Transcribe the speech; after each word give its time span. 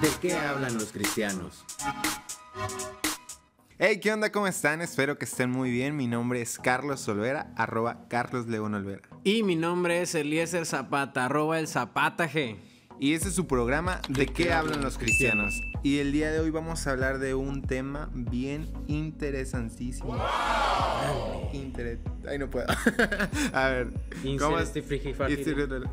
¿De 0.00 0.08
qué 0.20 0.34
hablan 0.34 0.74
los 0.74 0.92
cristianos? 0.92 1.64
Hey, 3.78 4.00
¿qué 4.00 4.12
onda? 4.12 4.30
¿Cómo 4.32 4.46
están? 4.46 4.80
Espero 4.82 5.18
que 5.18 5.24
estén 5.24 5.50
muy 5.50 5.70
bien. 5.70 5.96
Mi 5.96 6.06
nombre 6.06 6.40
es 6.42 6.58
Carlos 6.58 7.06
Olvera, 7.08 7.52
arroba 7.56 8.06
Carlos 8.08 8.46
León 8.46 8.74
Olvera. 8.74 9.02
Y 9.24 9.42
mi 9.42 9.56
nombre 9.56 10.02
es 10.02 10.14
Eliezer 10.14 10.66
Zapata, 10.66 11.26
arroba 11.26 11.58
el 11.58 11.68
Zapata 11.68 12.28
G. 12.28 12.56
Y 12.98 13.12
este 13.12 13.28
es 13.28 13.34
su 13.34 13.46
programa 13.46 14.00
¿De 14.08 14.24
qué 14.26 14.54
hablan 14.54 14.80
los 14.82 14.96
cristianos? 14.96 15.60
Y 15.82 15.98
el 15.98 16.12
día 16.12 16.30
de 16.32 16.40
hoy 16.40 16.48
vamos 16.50 16.86
a 16.86 16.92
hablar 16.92 17.18
de 17.18 17.34
un 17.34 17.60
tema 17.62 18.08
bien 18.14 18.66
interesantísimo. 18.86 20.16
Inter- 21.52 22.00
Ay, 22.26 22.38
no 22.38 22.48
puedo. 22.48 22.66
a 23.52 23.68
ver. 23.68 23.88
¿cómo 24.38 24.58
es? 24.58 24.72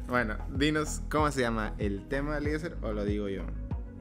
Bueno, 0.08 0.38
dinos, 0.56 1.02
¿cómo 1.12 1.30
se 1.30 1.42
llama 1.42 1.74
el 1.78 2.08
tema, 2.08 2.38
Eliezer, 2.38 2.78
o 2.82 2.94
lo 2.94 3.04
digo 3.04 3.28
yo? 3.28 3.44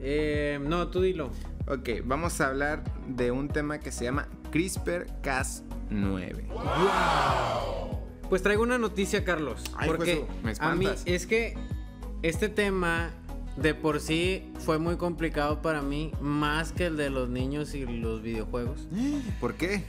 Eh, 0.05 0.59
no, 0.61 0.89
tú 0.89 1.01
dilo. 1.01 1.31
Ok, 1.67 1.89
vamos 2.03 2.41
a 2.41 2.47
hablar 2.47 2.83
de 3.07 3.31
un 3.31 3.47
tema 3.47 3.79
que 3.79 3.93
se 3.93 4.03
llama 4.03 4.27
CRISPR-Cas9. 4.51 6.43
Pues 8.29 8.43
traigo 8.43 8.63
una 8.63 8.77
noticia, 8.77 9.23
Carlos. 9.23 9.63
Ay, 9.77 9.87
porque 9.87 10.25
pues, 10.41 10.59
me 10.59 10.67
a 10.67 10.75
mí 10.75 10.89
es 11.05 11.25
que 11.25 11.55
este 12.21 12.49
tema 12.49 13.11
de 13.55 13.73
por 13.75 14.01
sí 14.01 14.51
fue 14.59 14.77
muy 14.77 14.97
complicado 14.97 15.61
para 15.61 15.81
mí, 15.81 16.11
más 16.19 16.73
que 16.73 16.87
el 16.87 16.97
de 16.97 17.09
los 17.09 17.29
niños 17.29 17.73
y 17.73 17.85
los 17.85 18.21
videojuegos. 18.21 18.89
¿Por 19.39 19.53
qué? 19.53 19.83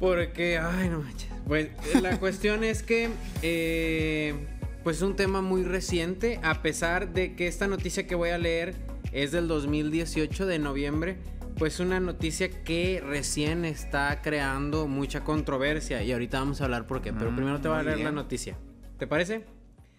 Porque, 0.00 0.56
ay, 0.58 0.88
no 0.88 1.00
manches. 1.00 1.28
Pues 1.46 1.68
la 2.00 2.18
cuestión 2.18 2.64
es 2.64 2.82
que, 2.82 3.10
eh, 3.42 4.34
pues 4.82 4.98
es 4.98 5.02
un 5.02 5.16
tema 5.16 5.42
muy 5.42 5.64
reciente, 5.64 6.40
a 6.42 6.62
pesar 6.62 7.12
de 7.12 7.34
que 7.34 7.48
esta 7.48 7.66
noticia 7.66 8.06
que 8.06 8.14
voy 8.14 8.30
a 8.30 8.38
leer 8.38 8.76
es 9.12 9.32
del 9.32 9.48
2018 9.48 10.46
de 10.46 10.58
noviembre, 10.58 11.18
pues 11.58 11.80
una 11.80 11.98
noticia 12.00 12.62
que 12.62 13.02
recién 13.04 13.64
está 13.64 14.22
creando 14.22 14.86
mucha 14.86 15.24
controversia 15.24 16.02
y 16.02 16.12
ahorita 16.12 16.38
vamos 16.38 16.60
a 16.60 16.64
hablar 16.64 16.86
por 16.86 17.02
qué, 17.02 17.12
pero 17.12 17.32
Mm, 17.32 17.36
primero 17.36 17.60
te 17.60 17.68
voy 17.68 17.78
a 17.78 17.82
leer 17.82 18.00
la 18.00 18.12
noticia. 18.12 18.56
¿Te 18.98 19.06
parece? 19.06 19.44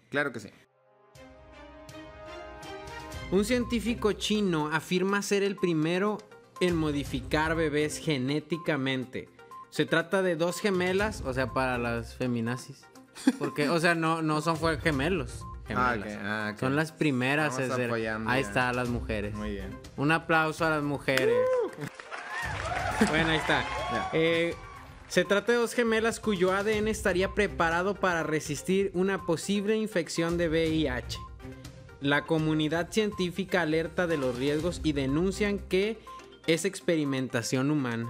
Claro 0.08 0.32
que 0.32 0.40
sí. 0.40 0.48
Un 3.30 3.44
científico 3.44 4.12
chino 4.12 4.68
afirma 4.72 5.22
ser 5.22 5.42
el 5.42 5.56
primero 5.56 6.18
en 6.60 6.76
modificar 6.76 7.54
bebés 7.54 7.98
genéticamente. 7.98 9.28
Se 9.70 9.86
trata 9.86 10.22
de 10.22 10.34
dos 10.34 10.60
gemelas, 10.60 11.22
o 11.24 11.32
sea, 11.32 11.52
para 11.52 11.78
las 11.78 12.14
feminazis. 12.16 12.84
Porque, 13.38 13.68
o 13.68 13.78
sea, 13.78 13.94
no, 13.94 14.20
no 14.22 14.40
son 14.40 14.56
gemelos. 14.80 15.44
Ah, 15.76 15.92
gemelas. 15.92 16.16
ok, 16.16 16.22
ah, 16.24 16.50
ok. 16.52 16.58
Son 16.60 16.76
las 16.76 16.92
primeras. 16.92 17.58
Estamos 17.58 17.78
en 17.78 17.90
ser- 17.90 17.92
Ahí 17.94 18.02
ya. 18.42 18.48
está, 18.48 18.72
las 18.72 18.88
mujeres. 18.88 19.34
Muy 19.34 19.50
bien. 19.52 19.76
Un 19.96 20.12
aplauso 20.12 20.64
a 20.66 20.70
las 20.70 20.82
mujeres. 20.82 21.36
bueno, 23.08 23.30
ahí 23.30 23.38
está. 23.38 23.64
Ya. 23.92 24.10
Eh, 24.12 24.54
se 25.08 25.24
trata 25.24 25.52
de 25.52 25.58
dos 25.58 25.74
gemelas 25.74 26.20
cuyo 26.20 26.52
ADN 26.52 26.88
estaría 26.88 27.34
preparado 27.34 27.94
para 27.94 28.22
resistir 28.22 28.90
una 28.94 29.26
posible 29.26 29.76
infección 29.76 30.36
de 30.38 30.48
VIH. 30.48 31.18
La 32.00 32.24
comunidad 32.24 32.90
científica 32.90 33.62
alerta 33.62 34.06
de 34.06 34.16
los 34.16 34.36
riesgos 34.38 34.80
y 34.84 34.92
denuncian 34.92 35.58
que 35.58 35.98
es 36.46 36.64
experimentación 36.64 37.70
humana. 37.70 38.08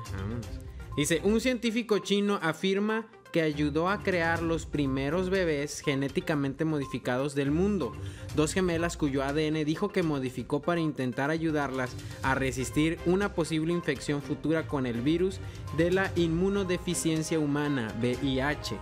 Dice, 0.97 1.20
un 1.25 1.41
científico 1.41 1.98
chino 1.98 2.38
afirma 2.42 3.06
que 3.33 3.42
ayudó 3.42 3.89
a 3.89 4.03
crear 4.03 4.42
los 4.42 4.67
primeros 4.67 5.31
bebés 5.31 5.81
genéticamente 5.81 6.64
modificados 6.64 7.34
del 7.34 7.50
mundo. 7.50 7.92
Dos 8.37 8.53
gemelas 8.53 8.97
cuyo 8.97 9.22
ADN 9.22 9.64
dijo 9.64 9.91
que 9.91 10.03
modificó 10.03 10.61
para 10.61 10.81
intentar 10.81 11.31
ayudarlas 11.31 11.91
a 12.22 12.34
resistir 12.34 12.98
una 13.06 13.34
posible 13.34 13.72
infección 13.72 14.22
futura 14.22 14.67
con 14.67 14.87
el 14.87 15.00
virus 15.00 15.41
de 15.77 15.91
la 15.91 16.12
inmunodeficiencia 16.17 17.39
humana, 17.39 17.95
VIH. 18.00 18.77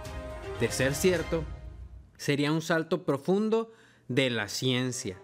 De 0.61 0.71
ser 0.71 0.95
cierto, 0.95 1.45
sería 2.17 2.53
un 2.53 2.63
salto 2.63 3.05
profundo 3.05 3.73
de 4.09 4.31
la 4.31 4.49
ciencia. 4.49 5.19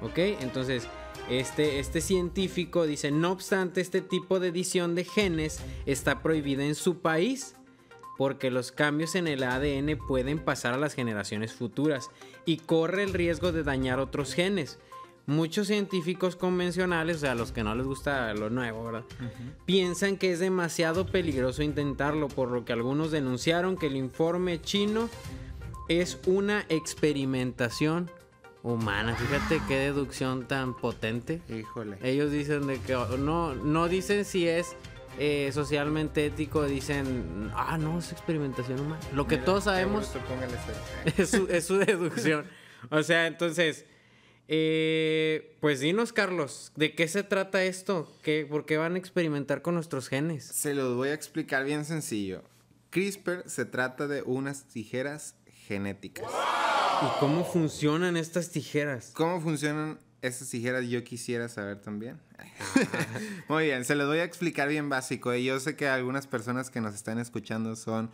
¿Ok? 0.00 0.18
Entonces, 0.18 0.88
este, 1.28 1.78
este 1.78 2.00
científico 2.00 2.86
dice, 2.86 3.10
no 3.10 3.30
obstante, 3.30 3.80
este 3.80 4.00
tipo 4.00 4.40
de 4.40 4.48
edición 4.48 4.94
de 4.94 5.04
genes 5.04 5.60
está 5.86 6.22
prohibida 6.22 6.64
en 6.64 6.74
su 6.74 7.00
país 7.00 7.54
porque 8.20 8.50
los 8.50 8.70
cambios 8.70 9.14
en 9.14 9.26
el 9.28 9.42
ADN 9.42 9.96
pueden 10.06 10.40
pasar 10.40 10.74
a 10.74 10.76
las 10.76 10.92
generaciones 10.92 11.54
futuras 11.54 12.10
y 12.44 12.58
corre 12.58 13.02
el 13.02 13.14
riesgo 13.14 13.50
de 13.50 13.62
dañar 13.62 13.98
otros 13.98 14.34
genes. 14.34 14.78
Muchos 15.24 15.68
científicos 15.68 16.36
convencionales, 16.36 17.16
o 17.16 17.20
sea, 17.20 17.34
los 17.34 17.50
que 17.50 17.64
no 17.64 17.74
les 17.74 17.86
gusta 17.86 18.34
lo 18.34 18.50
nuevo, 18.50 18.84
¿verdad? 18.84 19.04
Piensan 19.64 20.18
que 20.18 20.32
es 20.32 20.38
demasiado 20.38 21.06
peligroso 21.06 21.62
intentarlo, 21.62 22.28
por 22.28 22.50
lo 22.50 22.66
que 22.66 22.74
algunos 22.74 23.10
denunciaron 23.10 23.78
que 23.78 23.86
el 23.86 23.96
informe 23.96 24.60
chino 24.60 25.08
es 25.88 26.18
una 26.26 26.66
experimentación 26.68 28.10
humana. 28.62 29.16
Fíjate 29.16 29.62
qué 29.66 29.78
deducción 29.78 30.46
tan 30.46 30.76
potente. 30.76 31.40
Híjole. 31.48 31.96
Ellos 32.02 32.30
dicen 32.30 32.66
de 32.66 32.78
que 32.80 32.92
no, 32.92 33.54
no 33.54 33.88
dicen 33.88 34.26
si 34.26 34.46
es 34.46 34.76
eh, 35.22 35.50
socialmente 35.52 36.24
ético, 36.24 36.64
dicen, 36.64 37.50
ah, 37.54 37.76
no, 37.76 37.98
es 37.98 38.10
experimentación 38.10 38.80
humana. 38.80 39.02
Lo 39.12 39.26
que 39.26 39.34
Mira, 39.34 39.44
todos 39.44 39.64
sabemos 39.64 40.10
bruto, 40.10 40.26
póngale 40.26 40.54
cero. 40.64 41.14
es 41.18 41.28
su, 41.28 41.46
es 41.50 41.66
su 41.66 41.76
deducción. 41.76 42.46
O 42.90 43.02
sea, 43.02 43.26
entonces, 43.26 43.84
eh, 44.48 45.58
pues 45.60 45.80
dinos, 45.80 46.14
Carlos, 46.14 46.72
¿de 46.74 46.94
qué 46.94 47.06
se 47.06 47.22
trata 47.22 47.62
esto? 47.64 48.10
¿Qué, 48.22 48.46
¿Por 48.48 48.64
qué 48.64 48.78
van 48.78 48.94
a 48.94 48.98
experimentar 48.98 49.60
con 49.60 49.74
nuestros 49.74 50.08
genes? 50.08 50.46
Se 50.46 50.72
los 50.72 50.96
voy 50.96 51.10
a 51.10 51.14
explicar 51.14 51.66
bien 51.66 51.84
sencillo. 51.84 52.42
CRISPR 52.88 53.46
se 53.46 53.66
trata 53.66 54.08
de 54.08 54.22
unas 54.22 54.68
tijeras 54.68 55.36
genéticas. 55.68 56.24
¿Y 57.02 57.20
cómo 57.20 57.44
funcionan 57.44 58.16
estas 58.16 58.48
tijeras? 58.48 59.12
¿Cómo 59.14 59.38
funcionan 59.38 60.00
esas 60.22 60.48
tijeras? 60.50 60.86
Yo 60.86 61.02
quisiera 61.04 61.48
saber 61.48 61.80
también. 61.80 62.20
Muy 63.48 63.66
bien, 63.66 63.84
se 63.84 63.94
los 63.94 64.06
voy 64.06 64.18
a 64.18 64.24
explicar 64.24 64.68
bien 64.68 64.88
básico. 64.88 65.34
Y 65.34 65.44
yo 65.44 65.58
sé 65.60 65.76
que 65.76 65.88
algunas 65.88 66.26
personas 66.26 66.70
que 66.70 66.80
nos 66.80 66.94
están 66.94 67.18
escuchando 67.18 67.76
son 67.76 68.10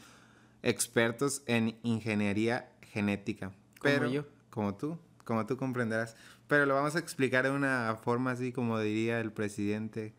expertos 0.62 1.43
en 1.47 1.78
ingeniería 1.83 2.71
genética. 2.83 3.53
Como 3.78 3.94
Pero, 3.94 4.11
yo. 4.11 4.27
Como 4.50 4.75
tú, 4.75 4.99
como 5.25 5.47
tú 5.47 5.56
comprenderás. 5.56 6.17
Pero 6.49 6.67
lo 6.67 6.75
vamos 6.75 6.97
a 6.97 6.99
explicar 6.99 7.44
de 7.44 7.50
una 7.50 7.97
forma 8.03 8.33
así 8.33 8.53
como 8.53 8.78
diría 8.81 9.21
el 9.21 9.33
presidente, 9.33 10.15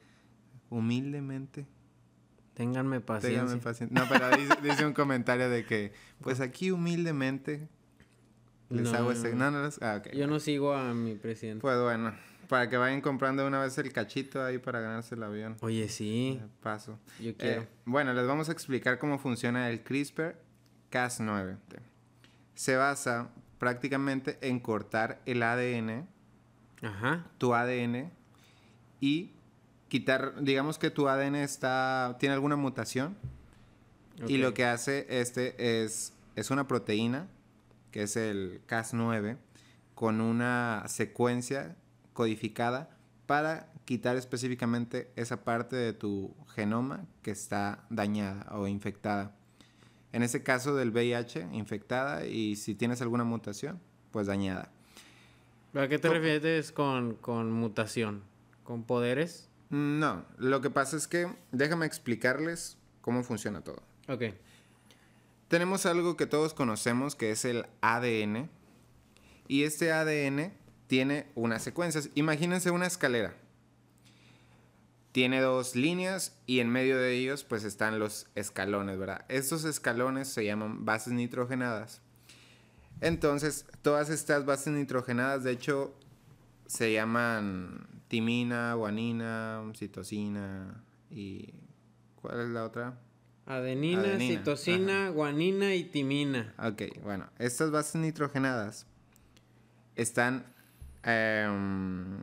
humildemente. 0.70 1.66
Ténganme 2.54 3.02
paciencia. 3.02 3.42
Téngame 3.42 3.62
paciencia. 3.62 4.00
No, 4.00 4.10
pero 4.10 4.36
dice, 4.36 4.56
dice 4.64 4.86
un 4.86 4.94
comentario 4.96 5.50
de 5.50 5.66
que, 5.66 5.94
pues 6.22 6.40
aquí 6.42 6.72
humildemente 6.72 7.70
les 8.70 8.84
No, 8.92 8.98
hago 8.98 9.06
no, 9.06 9.12
este. 9.12 9.34
no. 9.34 9.52
No, 9.52 9.70
ah, 9.82 9.98
ok. 10.00 10.14
Yo 10.14 10.28
no 10.28 10.40
sigo 10.40 10.74
a 10.74 10.94
mi 10.94 11.16
presidente. 11.16 11.62
Pues 11.62 11.80
bueno, 11.82 12.14
para 12.50 12.70
que 12.70 12.78
vayan 12.78 13.02
comprando 13.02 13.46
una 13.48 13.60
vez 13.62 13.78
el 13.78 13.92
cachito 13.94 14.44
ahí 14.44 14.58
para 14.58 14.80
ganarse 14.82 15.16
el 15.16 15.24
avión. 15.24 15.58
Oye, 15.62 15.88
sí, 15.90 16.40
Eh, 16.42 16.46
Paso. 16.62 17.00
yo 17.20 17.30
Eh, 17.32 17.36
quiero. 17.38 17.68
bueno, 17.86 18.14
les 18.14 18.26
vamos 18.28 18.50
a 18.50 18.52
explicar 18.52 19.00
cómo 19.00 19.20
funciona 19.20 19.70
el 19.70 19.84
CRISPR-Cas9. 19.84 21.58
Se 22.56 22.76
basa 22.76 23.30
prácticamente 23.60 24.38
en 24.42 24.60
cortar 24.60 25.20
el 25.26 25.44
ADN, 25.44 26.08
Ajá. 26.82 27.26
tu 27.38 27.54
ADN, 27.54 28.12
y 29.02 29.32
quitar, 29.90 30.34
digamos 30.44 30.78
que 30.78 30.90
tu 30.90 31.08
ADN 31.08 31.36
está, 31.36 32.18
tiene 32.20 32.34
alguna 32.36 32.56
mutación, 32.56 33.16
y 34.28 34.38
lo 34.38 34.54
que 34.54 34.66
hace 34.66 35.06
este 35.10 35.84
es, 35.84 36.14
es 36.36 36.50
una 36.52 36.68
proteína, 36.68 37.28
que 37.92 38.04
es 38.04 38.16
el 38.16 38.62
Cas9, 38.68 39.38
con 39.96 40.22
una 40.22 40.84
secuencia 40.88 41.76
codificada 42.14 42.90
para 43.26 43.72
quitar 43.86 44.18
específicamente 44.18 45.12
esa 45.16 45.44
parte 45.44 45.76
de 45.76 45.94
tu 45.94 46.36
genoma 46.54 47.06
que 47.22 47.32
está 47.32 47.86
dañada 47.90 48.46
o 48.52 48.68
infectada. 48.68 49.36
En 50.14 50.24
ese 50.24 50.44
caso 50.44 50.76
del 50.76 50.92
VIH, 50.92 51.48
infectada, 51.52 52.26
y 52.26 52.56
si 52.56 52.76
tienes 52.76 53.02
alguna 53.02 53.24
mutación, 53.24 53.80
pues 54.12 54.28
dañada. 54.28 54.72
¿A 55.74 55.88
qué 55.88 56.00
te 56.00 56.10
refieres 56.10 56.72
con, 56.72 57.16
con 57.16 57.52
mutación? 57.52 58.24
¿Con 58.64 58.84
poderes? 58.84 59.50
No, 59.70 60.26
lo 60.38 60.62
que 60.62 60.70
pasa 60.70 60.98
es 60.98 61.08
que 61.08 61.28
déjame 61.52 61.86
explicarles 61.86 62.78
cómo 63.02 63.24
funciona 63.24 63.62
todo. 63.62 63.82
Ok. 64.08 64.24
Tenemos 65.48 65.86
algo 65.86 66.18
que 66.18 66.26
todos 66.26 66.54
conocemos 66.54 67.16
que 67.16 67.32
es 67.32 67.46
el 67.46 67.66
ADN. 67.82 68.50
Y 69.48 69.64
este 69.64 69.92
ADN 69.94 70.54
tiene 70.88 71.28
unas 71.36 71.64
secuencias. 71.64 72.10
Imagínense 72.16 72.72
una 72.72 72.88
escalera. 72.88 73.34
Tiene 75.14 75.40
dos 75.42 75.76
líneas 75.76 76.38
y 76.46 76.60
en 76.60 76.70
medio 76.70 76.98
de 76.98 77.14
ellos 77.14 77.44
pues 77.44 77.64
están 77.64 77.98
los 77.98 78.28
escalones, 78.36 79.00
¿verdad? 79.00 79.26
Estos 79.30 79.64
escalones 79.64 80.28
se 80.28 80.46
llaman 80.46 80.86
bases 80.86 81.14
nitrogenadas. 81.14 82.02
Entonces, 83.00 83.66
todas 83.82 84.10
estas 84.10 84.46
bases 84.46 84.74
nitrogenadas, 84.74 85.44
de 85.44 85.52
hecho, 85.52 85.94
se 86.66 86.92
llaman 86.92 87.88
timina, 88.08 88.74
guanina, 88.74 89.64
citosina 89.76 90.84
y... 91.10 91.54
¿Cuál 92.16 92.42
es 92.42 92.50
la 92.50 92.66
otra? 92.66 93.00
Adenina, 93.48 94.02
Adenina, 94.02 94.38
citosina, 94.40 95.10
guanina 95.10 95.74
y 95.74 95.86
timina. 95.86 96.54
Ok, 96.60 96.84
bueno, 97.04 97.30
estas 97.40 97.72
bases 97.72 97.96
nitrogenadas 97.96 98.86
están, 99.96 100.46
em, 101.04 102.20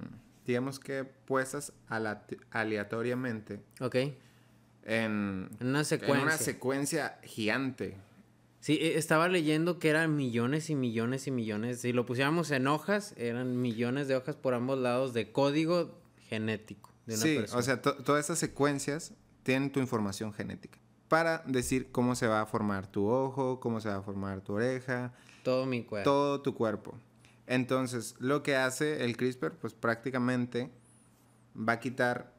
digamos 0.47 0.79
que 0.79 1.05
puestas 1.05 1.73
aleatoriamente 2.51 3.61
Ok. 3.81 3.95
en, 4.85 5.49
En 5.61 5.67
una 5.69 5.79
en 5.81 5.85
secuencia. 5.85 6.23
una 6.23 6.37
secuencia 6.37 7.19
gigante. 7.23 7.97
Sí, 8.61 8.79
e- 8.81 8.97
estaba 8.99 9.29
leyendo 9.29 9.79
que 9.79 9.91
eran 9.91 10.17
millones 10.17 10.71
y 10.71 10.75
millones 10.75 11.27
y 11.27 11.31
millones. 11.31 11.81
Si 11.81 11.93
lo 11.93 12.07
pusiéramos 12.07 12.51
en 12.51 12.67
hojas, 12.67 13.15
eran 13.17 13.61
millones 13.61 14.09
de 14.09 14.17
hojas 14.17 14.37
por 14.37 14.55
ambos 14.55 14.79
lados 14.79 15.13
de 15.15 15.33
código 15.33 15.99
genético 16.29 16.91
de 17.07 17.15
una 17.15 17.23
Sí, 17.23 17.37
persona. 17.37 17.59
o 17.59 17.63
sea, 17.63 17.83
to- 17.83 17.97
todas 17.97 18.21
estas 18.21 18.39
secuencias 18.39 19.13
tienen 19.43 19.71
tu 19.71 19.81
información 19.81 20.33
genética 20.33 20.79
para 21.15 21.43
decir 21.47 21.93
cómo 21.93 22.17
se 22.17 22.27
va 22.27 22.41
a 22.41 22.47
formar 22.47 22.89
tu 22.89 23.07
ojo, 23.09 23.61
cómo 23.61 23.81
se 23.81 23.89
va 23.89 23.97
a 23.97 24.03
formar 24.03 24.41
tu 24.41 24.55
oreja, 24.55 25.13
todo 25.45 25.65
mi 25.65 25.85
cuerpo. 25.85 26.11
todo 26.11 26.41
tu 26.43 26.55
cuerpo. 26.55 26.99
Entonces, 27.47 28.17
lo 28.19 28.43
que 28.43 28.57
hace 28.57 29.05
el 29.05 29.17
CRISPR, 29.17 29.53
pues 29.53 29.75
prácticamente 29.75 30.71
va 31.57 31.75
a 31.75 31.81
quitar 31.81 32.33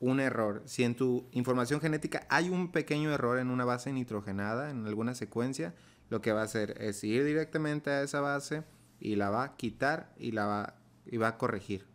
un 0.00 0.20
error. 0.20 0.62
Si 0.66 0.84
en 0.84 0.96
tu 0.96 1.28
información 1.32 1.80
genética 1.80 2.26
hay 2.28 2.50
un 2.50 2.70
pequeño 2.72 3.10
error 3.10 3.38
en 3.38 3.48
una 3.48 3.64
base 3.64 3.90
nitrogenada, 3.92 4.70
en 4.70 4.86
alguna 4.86 5.14
secuencia, 5.14 5.74
lo 6.10 6.20
que 6.20 6.32
va 6.32 6.40
a 6.42 6.44
hacer 6.44 6.76
es 6.82 7.02
ir 7.04 7.24
directamente 7.24 7.88
a 7.90 8.02
esa 8.02 8.20
base 8.20 8.64
y 8.98 9.16
la 9.16 9.30
va 9.30 9.44
a 9.44 9.56
quitar 9.56 10.12
y 10.18 10.32
la 10.32 10.44
va, 10.46 10.74
y 11.06 11.16
va 11.16 11.28
a 11.28 11.38
corregir. 11.38 11.86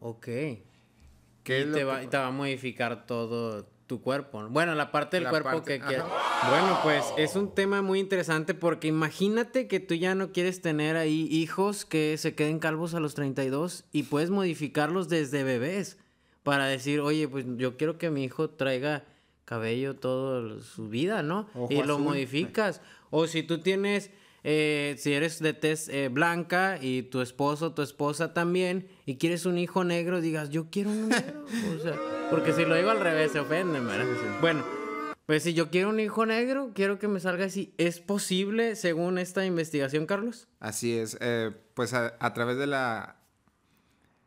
Ok. 0.00 0.26
¿Qué 0.26 1.58
y 1.58 1.62
es 1.62 1.66
lo 1.66 1.72
te, 1.74 1.78
que 1.80 1.84
va, 1.84 1.94
pa- 1.94 2.02
y 2.04 2.06
te 2.08 2.16
va 2.18 2.26
a 2.28 2.30
modificar 2.30 3.06
todo 3.06 3.66
tu 3.86 4.00
cuerpo. 4.00 4.46
Bueno, 4.48 4.74
la 4.74 4.90
parte 4.90 5.16
del 5.18 5.24
La 5.24 5.30
cuerpo 5.30 5.50
parte- 5.50 5.78
que 5.78 5.86
quieras. 5.86 6.06
Bueno, 6.48 6.78
pues 6.82 7.04
es 7.18 7.36
un 7.36 7.54
tema 7.54 7.82
muy 7.82 8.00
interesante 8.00 8.54
porque 8.54 8.88
imagínate 8.88 9.68
que 9.68 9.80
tú 9.80 9.94
ya 9.94 10.14
no 10.14 10.32
quieres 10.32 10.60
tener 10.62 10.96
ahí 10.96 11.28
hijos 11.30 11.84
que 11.84 12.16
se 12.18 12.34
queden 12.34 12.58
calvos 12.58 12.94
a 12.94 13.00
los 13.00 13.14
32 13.14 13.84
y 13.92 14.04
puedes 14.04 14.30
modificarlos 14.30 15.08
desde 15.08 15.44
bebés 15.44 15.98
para 16.42 16.66
decir, 16.66 17.00
oye, 17.00 17.28
pues 17.28 17.44
yo 17.56 17.76
quiero 17.76 17.98
que 17.98 18.10
mi 18.10 18.24
hijo 18.24 18.50
traiga 18.50 19.04
cabello 19.44 19.94
toda 19.94 20.60
su 20.62 20.88
vida, 20.88 21.22
¿no? 21.22 21.48
Ojo 21.54 21.68
y 21.72 21.82
lo 21.82 21.98
modificas. 21.98 22.80
O 23.10 23.26
si 23.26 23.42
tú 23.42 23.58
tienes, 23.58 24.10
eh, 24.44 24.94
si 24.98 25.14
eres 25.14 25.40
de 25.40 25.54
tez 25.54 25.88
eh, 25.88 26.08
blanca 26.08 26.78
y 26.80 27.02
tu 27.04 27.22
esposo, 27.22 27.72
tu 27.72 27.80
esposa 27.80 28.34
también, 28.34 28.86
y 29.06 29.16
quieres 29.16 29.46
un 29.46 29.56
hijo 29.56 29.84
negro, 29.84 30.20
digas, 30.20 30.50
yo 30.50 30.68
quiero 30.70 30.90
un 30.90 31.08
negro. 31.08 31.44
o 31.78 31.82
sea, 31.82 31.98
porque 32.30 32.52
si 32.52 32.66
lo 32.66 32.76
digo 32.76 32.90
al 32.90 33.00
revés, 33.00 33.32
se 33.32 33.40
ofenden, 33.40 33.86
¿verdad? 33.86 34.06
Bueno, 34.42 34.62
pues 35.24 35.42
si 35.42 35.54
yo 35.54 35.70
quiero 35.70 35.88
un 35.88 35.98
hijo 35.98 36.26
negro, 36.26 36.72
quiero 36.74 36.98
que 36.98 37.08
me 37.08 37.20
salga 37.20 37.46
así. 37.46 37.72
¿Es 37.78 38.00
posible 38.00 38.76
según 38.76 39.16
esta 39.16 39.46
investigación, 39.46 40.04
Carlos? 40.04 40.46
Así 40.60 40.94
es, 40.94 41.16
eh, 41.22 41.50
pues 41.72 41.94
a, 41.94 42.14
a 42.20 42.34
través 42.34 42.58
de 42.58 42.66
la 42.66 43.16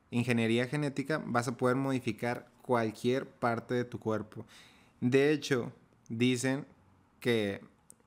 ingeniería 0.09 0.65
genética 0.65 1.21
vas 1.23 1.47
a 1.47 1.57
poder 1.57 1.75
modificar 1.75 2.47
cualquier 2.63 3.27
parte 3.27 3.75
de 3.75 3.85
tu 3.85 3.99
cuerpo. 3.99 4.47
De 4.99 5.31
hecho, 5.31 5.71
dicen 6.09 6.65
que 7.19 7.61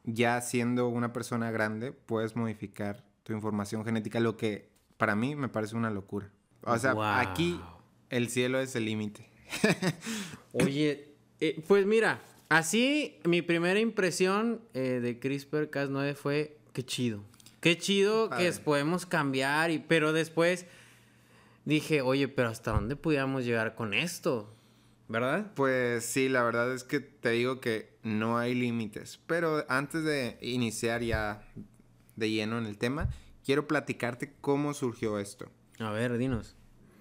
ya 0.05 0.41
siendo 0.41 0.89
una 0.89 1.13
persona 1.13 1.51
grande 1.51 1.93
puedes 1.93 2.37
modificar 2.37 3.05
tu 3.23 3.33
información 3.33 3.85
genética, 3.85 4.21
lo 4.21 4.37
que 4.37 4.71
para 4.97 5.15
mí 5.17 5.37
me 5.37 5.49
parece 5.49 5.77
una 5.77 5.91
locura. 5.91 6.31
O 6.63 6.77
sea, 6.79 6.95
Wow. 6.95 7.03
aquí 7.05 7.61
el 8.11 8.29
cielo 8.29 8.61
es 8.61 8.75
el 8.77 8.85
límite. 8.87 9.27
Oye, 10.53 11.15
eh, 11.41 11.63
pues 11.67 11.87
mira, 11.87 12.21
así 12.49 13.19
mi 13.25 13.43
primera 13.43 13.79
impresión 13.81 14.61
eh, 14.75 15.01
de 15.03 15.21
CRISPR-Cas9 15.21 16.15
fue 16.15 16.57
qué 16.73 16.85
chido. 16.85 17.23
Qué 17.61 17.77
chido 17.79 18.29
Padre. 18.29 18.45
que 18.45 18.49
es- 18.49 18.59
podemos 18.61 19.07
cambiar, 19.07 19.71
y, 19.71 19.79
pero 19.79 20.13
después 20.13 20.67
dije, 21.65 22.01
oye, 22.01 22.27
pero 22.29 22.49
¿hasta 22.49 22.73
dónde 22.73 22.97
pudiéramos 22.97 23.45
llegar 23.45 23.75
con 23.75 23.93
esto? 23.95 24.53
¿Verdad? 25.11 25.51
Pues 25.57 26.05
sí, 26.05 26.29
la 26.29 26.45
verdad 26.45 26.73
es 26.73 26.85
que 26.85 27.01
te 27.01 27.31
digo 27.31 27.61
que 27.61 27.99
no 28.05 28.39
hay 28.39 28.55
límites. 28.55 29.19
Pero 29.27 29.65
antes 29.69 30.05
de 30.05 30.39
iniciar 30.41 31.03
ya 31.03 31.43
de 32.15 32.31
lleno 32.31 32.59
en 32.59 32.67
el 32.67 32.79
tema, 32.79 33.11
quiero 33.45 33.67
platicarte 33.67 34.33
cómo 34.41 34.73
surgió 34.73 35.19
esto. 35.19 35.51
A 35.81 35.91
ver, 35.91 36.17
dinos. 36.17 36.55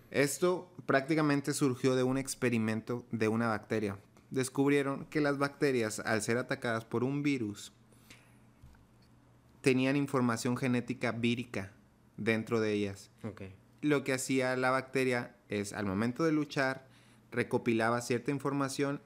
Esto 0.09 0.73
prácticamente 0.87 1.53
surgió 1.53 1.95
de 1.95 2.01
un 2.01 2.17
experimento 2.17 3.05
de 3.11 3.27
una 3.27 3.49
bacteria. 3.49 3.99
Descubrieron 4.31 5.05
que 5.05 5.21
las 5.21 5.37
bacterias, 5.37 5.99
al 5.99 6.23
ser 6.23 6.39
atacadas 6.39 6.85
por 6.85 7.03
un 7.03 7.21
virus, 7.21 7.73
tenían 9.61 9.95
información 9.95 10.57
genética 10.57 11.11
vírica 11.11 11.73
dentro 12.17 12.59
de 12.59 12.73
ellas. 12.73 13.11
Ok. 13.23 13.43
Lo 13.81 14.03
que 14.03 14.13
hacía 14.13 14.57
la 14.57 14.71
bacteria 14.71 15.35
es, 15.47 15.73
al 15.73 15.85
momento 15.85 16.23
de 16.23 16.31
luchar, 16.31 16.88
recopilaba 17.31 18.01
cierta 18.01 18.31
información 18.31 19.01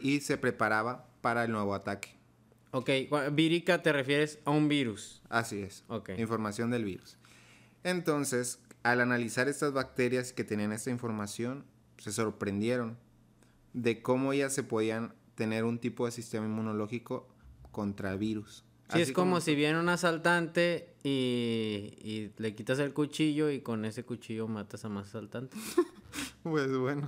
y 0.00 0.20
se 0.20 0.38
preparaba 0.38 1.08
para 1.20 1.44
el 1.44 1.52
nuevo 1.52 1.74
ataque. 1.74 2.16
Ok, 2.72 2.90
vírica 3.32 3.82
te 3.82 3.92
refieres 3.92 4.38
a 4.44 4.50
un 4.50 4.68
virus. 4.68 5.22
Así 5.28 5.60
es. 5.60 5.84
Ok. 5.88 6.10
Información 6.16 6.70
del 6.70 6.84
virus. 6.84 7.18
Entonces, 7.84 8.60
al 8.82 9.00
analizar 9.00 9.48
estas 9.48 9.72
bacterias 9.72 10.32
que 10.32 10.44
tenían 10.44 10.72
esta 10.72 10.90
información, 10.90 11.64
se 11.98 12.12
sorprendieron 12.12 12.96
de 13.74 14.02
cómo 14.02 14.32
ellas 14.32 14.54
se 14.54 14.62
podían 14.62 15.14
tener 15.34 15.64
un 15.64 15.78
tipo 15.78 16.06
de 16.06 16.12
sistema 16.12 16.46
inmunológico 16.46 17.28
contra 17.70 18.16
virus. 18.16 18.64
Sí, 18.88 18.98
es 18.98 19.04
Así 19.04 19.12
como, 19.12 19.40
si 19.40 19.54
viene 19.54 19.78
un 19.78 19.88
asaltante 19.88 20.94
y, 21.02 21.94
y 22.02 22.32
le 22.36 22.54
quitas 22.54 22.78
el 22.78 22.92
cuchillo 22.92 23.50
y 23.50 23.60
con 23.60 23.84
ese 23.84 24.04
cuchillo 24.04 24.48
matas 24.48 24.84
a 24.84 24.88
más 24.88 25.08
asaltantes. 25.08 25.58
Pues 26.42 26.76
bueno. 26.76 27.06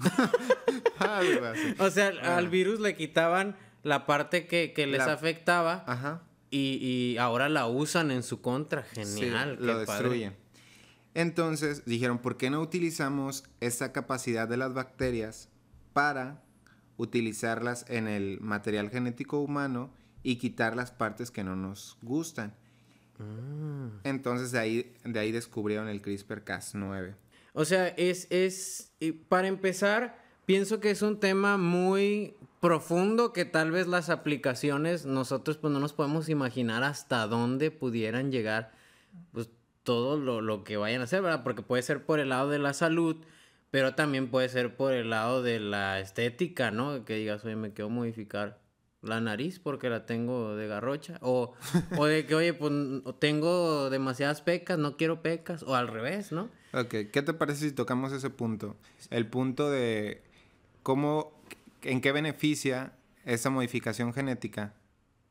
Algo 0.99 1.45
así. 1.47 1.75
O 1.79 1.91
sea, 1.91 2.09
al 2.37 2.49
virus 2.49 2.81
le 2.81 2.97
quitaban 2.97 3.57
la 3.83 4.07
parte 4.07 4.47
que, 4.47 4.73
que 4.73 4.87
les 4.87 4.99
La- 5.07 5.13
afectaba 5.13 5.85
Ajá. 5.87 6.23
y, 6.51 6.79
y 6.81 7.19
ahora 7.19 7.49
la 7.49 7.67
usan 7.67 8.11
en 8.11 8.23
su 8.23 8.41
contra. 8.41 8.83
Genial. 8.85 9.57
Sí, 9.61 9.65
lo 9.67 9.73
padre. 9.85 9.87
destruyen. 10.09 10.37
Entonces 11.15 11.85
dijeron, 11.85 12.19
¿por 12.19 12.37
qué 12.37 12.51
no 12.51 12.61
utilizamos 12.61 13.45
esta 13.61 13.93
capacidad 13.93 14.49
de 14.49 14.57
las 14.57 14.75
bacterias 14.75 15.49
para 15.93 16.43
utilizarlas 16.97 17.85
en 17.89 18.09
el 18.09 18.41
material 18.41 18.91
genético 18.91 19.39
humano 19.41 19.93
y 20.23 20.37
quitar 20.37 20.75
las 20.77 20.91
partes 20.91 21.31
que 21.31 21.45
no 21.45 21.55
nos 21.55 21.99
gustan? 22.03 22.55
Mm. 23.19 24.01
Entonces 24.05 24.51
de 24.51 24.59
ahí, 24.59 24.97
de 25.05 25.21
ahí 25.21 25.31
descubrieron 25.31 25.89
el 25.89 26.03
CRISPR-Cas9. 26.03 27.15
O 27.55 27.65
sea, 27.65 27.87
es, 27.89 28.27
es, 28.31 28.93
para 29.29 29.47
empezar, 29.47 30.19
pienso 30.45 30.81
que 30.81 30.91
es 30.91 31.03
un 31.03 31.21
tema 31.21 31.57
muy 31.57 32.35
profundo 32.61 33.33
que 33.33 33.45
tal 33.45 33.71
vez 33.71 33.87
las 33.87 34.11
aplicaciones 34.11 35.07
nosotros 35.07 35.57
pues 35.59 35.73
no 35.73 35.79
nos 35.79 35.93
podemos 35.93 36.29
imaginar 36.29 36.83
hasta 36.83 37.27
dónde 37.29 37.71
pudieran 37.71 38.33
llegar 38.33 38.73
pues 39.33 39.51
todo 39.85 40.19
lo, 40.19 40.41
lo 40.41 40.65
que 40.65 40.77
vayan 40.77 41.01
a 41.01 41.05
hacer, 41.05 41.23
¿verdad? 41.23 41.45
Porque 41.45 41.63
puede 41.63 41.83
ser 41.83 42.05
por 42.05 42.19
el 42.19 42.31
lado 42.31 42.51
de 42.51 42.59
la 42.59 42.73
salud, 42.73 43.17
pero 43.71 43.95
también 43.95 44.31
puede 44.31 44.49
ser 44.49 44.77
por 44.77 44.93
el 44.93 45.11
lado 45.11 45.43
de 45.43 45.61
la 45.61 46.01
estética, 46.01 46.73
¿no? 46.73 47.05
Que 47.05 47.15
digas, 47.15 47.45
oye, 47.45 47.55
me 47.55 47.73
quiero 47.73 47.89
modificar 47.89 48.59
la 49.05 49.21
nariz 49.21 49.59
porque 49.59 49.89
la 49.89 50.07
tengo 50.07 50.57
de 50.57 50.67
garrocha. 50.67 51.19
O, 51.21 51.53
o 51.97 52.07
de 52.07 52.27
que, 52.27 52.35
oye, 52.35 52.55
pues 52.55 52.73
tengo 53.19 53.91
demasiadas 53.91 54.43
pecas, 54.43 54.79
no 54.79 54.97
quiero 54.97 55.23
pecas. 55.23 55.63
O 55.63 55.75
al 55.75 55.89
revés, 55.89 56.33
¿no? 56.33 56.49
Ok, 56.73 56.89
¿qué 57.13 57.23
te 57.23 57.35
parece 57.35 57.69
si 57.69 57.73
tocamos 57.75 58.13
ese 58.13 58.31
punto? 58.31 58.77
El 59.11 59.27
punto 59.27 59.71
de 59.71 60.23
cómo, 60.83 61.33
en 61.83 62.01
qué 62.01 62.13
beneficia 62.13 62.93
esa 63.25 63.51
modificación 63.51 64.13
genética 64.13 64.75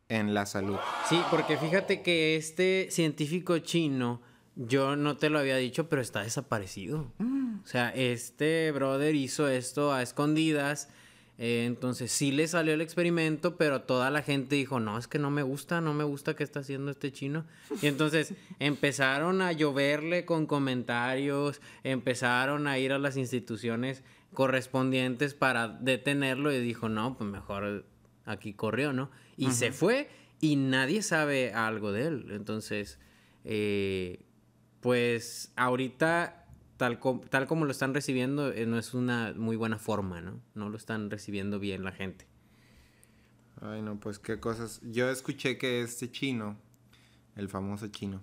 en 0.09 0.33
la 0.33 0.45
salud. 0.45 0.77
Sí, 1.09 1.21
porque 1.29 1.57
fíjate 1.57 2.01
que 2.01 2.35
este 2.35 2.87
científico 2.91 3.57
chino, 3.59 4.21
yo 4.55 4.95
no 4.95 5.17
te 5.17 5.29
lo 5.29 5.39
había 5.39 5.57
dicho, 5.57 5.89
pero 5.89 6.01
está 6.01 6.23
desaparecido. 6.23 7.11
O 7.19 7.67
sea, 7.67 7.89
este 7.89 8.71
brother 8.71 9.15
hizo 9.15 9.47
esto 9.47 9.93
a 9.93 10.01
escondidas. 10.01 10.89
Eh, 11.39 11.65
entonces 11.65 12.11
sí 12.11 12.31
le 12.31 12.47
salió 12.47 12.73
el 12.73 12.81
experimento, 12.81 13.57
pero 13.57 13.81
toda 13.81 14.11
la 14.11 14.21
gente 14.21 14.55
dijo, 14.55 14.79
no, 14.79 14.97
es 14.97 15.07
que 15.07 15.19
no 15.19 15.31
me 15.31 15.41
gusta, 15.41 15.81
no 15.81 15.93
me 15.93 16.03
gusta 16.03 16.35
qué 16.35 16.43
está 16.43 16.59
haciendo 16.59 16.91
este 16.91 17.11
chino. 17.11 17.45
Y 17.81 17.87
entonces 17.87 18.33
empezaron 18.59 19.41
a 19.41 19.51
lloverle 19.51 20.25
con 20.25 20.45
comentarios, 20.45 21.59
empezaron 21.83 22.67
a 22.67 22.77
ir 22.77 22.93
a 22.93 22.99
las 22.99 23.17
instituciones 23.17 24.03
correspondientes 24.33 25.33
para 25.33 25.67
detenerlo 25.67 26.51
y 26.51 26.59
dijo, 26.59 26.89
no, 26.89 27.17
pues 27.17 27.29
mejor 27.29 27.85
aquí 28.25 28.53
corrió, 28.53 28.93
¿no? 28.93 29.09
Y 29.35 29.51
se 29.51 29.71
fue 29.71 30.09
y 30.39 30.55
nadie 30.55 31.01
sabe 31.01 31.53
algo 31.53 31.91
de 31.91 32.07
él. 32.07 32.27
Entonces, 32.31 32.99
eh, 33.43 34.23
pues 34.81 35.51
ahorita 35.55 36.42
tal, 36.77 36.99
tal 37.29 37.47
como 37.47 37.65
lo 37.65 37.71
están 37.71 37.93
recibiendo, 37.93 38.51
eh, 38.51 38.65
no 38.65 38.77
es 38.77 38.93
una 38.93 39.33
muy 39.35 39.55
buena 39.55 39.79
forma, 39.79 40.21
¿no? 40.21 40.39
No 40.55 40.69
lo 40.69 40.77
están 40.77 41.09
recibiendo 41.09 41.59
bien 41.59 41.83
la 41.83 41.91
gente. 41.91 42.25
Ay, 43.61 43.81
no, 43.81 43.99
pues 43.99 44.19
qué 44.19 44.39
cosas. 44.39 44.81
Yo 44.83 45.09
escuché 45.09 45.57
que 45.57 45.81
este 45.81 46.11
chino, 46.11 46.57
el 47.35 47.49
famoso 47.49 47.87
chino, 47.87 48.21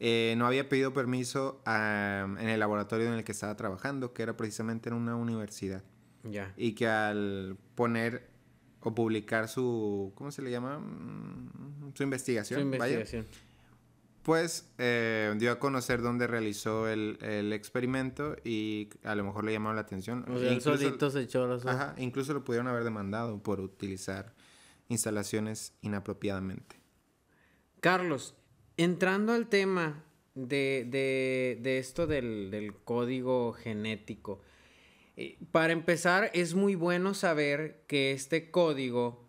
eh, 0.00 0.34
no 0.36 0.46
había 0.46 0.68
pedido 0.68 0.92
permiso 0.92 1.62
en 1.66 2.48
el 2.48 2.60
laboratorio 2.60 3.06
en 3.06 3.14
el 3.14 3.24
que 3.24 3.32
estaba 3.32 3.56
trabajando, 3.56 4.12
que 4.12 4.22
era 4.22 4.36
precisamente 4.36 4.88
en 4.88 4.96
una 4.96 5.16
universidad. 5.16 5.82
Ya. 6.24 6.52
Y 6.56 6.72
que 6.72 6.88
al 6.88 7.56
poner 7.74 8.28
o 8.80 8.94
publicar 8.94 9.48
su, 9.48 10.12
¿cómo 10.14 10.30
se 10.30 10.42
le 10.42 10.50
llama? 10.50 10.78
Mm, 10.78 11.92
su 11.94 12.02
investigación. 12.02 12.60
Su 12.60 12.66
investigación. 12.66 13.26
Pues 14.24 14.72
eh, 14.78 15.34
dio 15.36 15.52
a 15.52 15.58
conocer 15.58 16.00
dónde 16.00 16.26
realizó 16.26 16.88
el, 16.88 17.52
experimento 17.52 18.36
y 18.42 18.88
a 19.04 19.14
lo 19.14 19.22
mejor 19.22 19.44
le 19.44 19.52
llamó 19.52 19.72
la 19.74 19.82
atención. 19.82 20.24
O 20.28 20.38
sea, 20.38 20.50
incluso, 20.50 21.10
se 21.10 21.20
echó 21.20 21.46
los 21.46 21.64
Ajá, 21.66 21.94
incluso 21.98 22.32
lo 22.32 22.42
pudieron 22.42 22.66
haber 22.66 22.84
demandado 22.84 23.42
por 23.42 23.60
utilizar 23.60 24.34
instalaciones 24.88 25.74
inapropiadamente. 25.82 26.80
Carlos, 27.80 28.34
entrando 28.78 29.34
al 29.34 29.48
tema 29.48 30.02
de, 30.34 30.88
de, 31.60 31.78
esto 31.78 32.06
del, 32.06 32.50
del, 32.50 32.74
código 32.74 33.52
genético, 33.52 34.40
eh, 35.18 35.38
para 35.52 35.74
empezar 35.74 36.30
es 36.32 36.54
muy 36.54 36.76
bueno 36.76 37.12
saber 37.12 37.84
que 37.86 38.12
este 38.12 38.50
código 38.50 39.23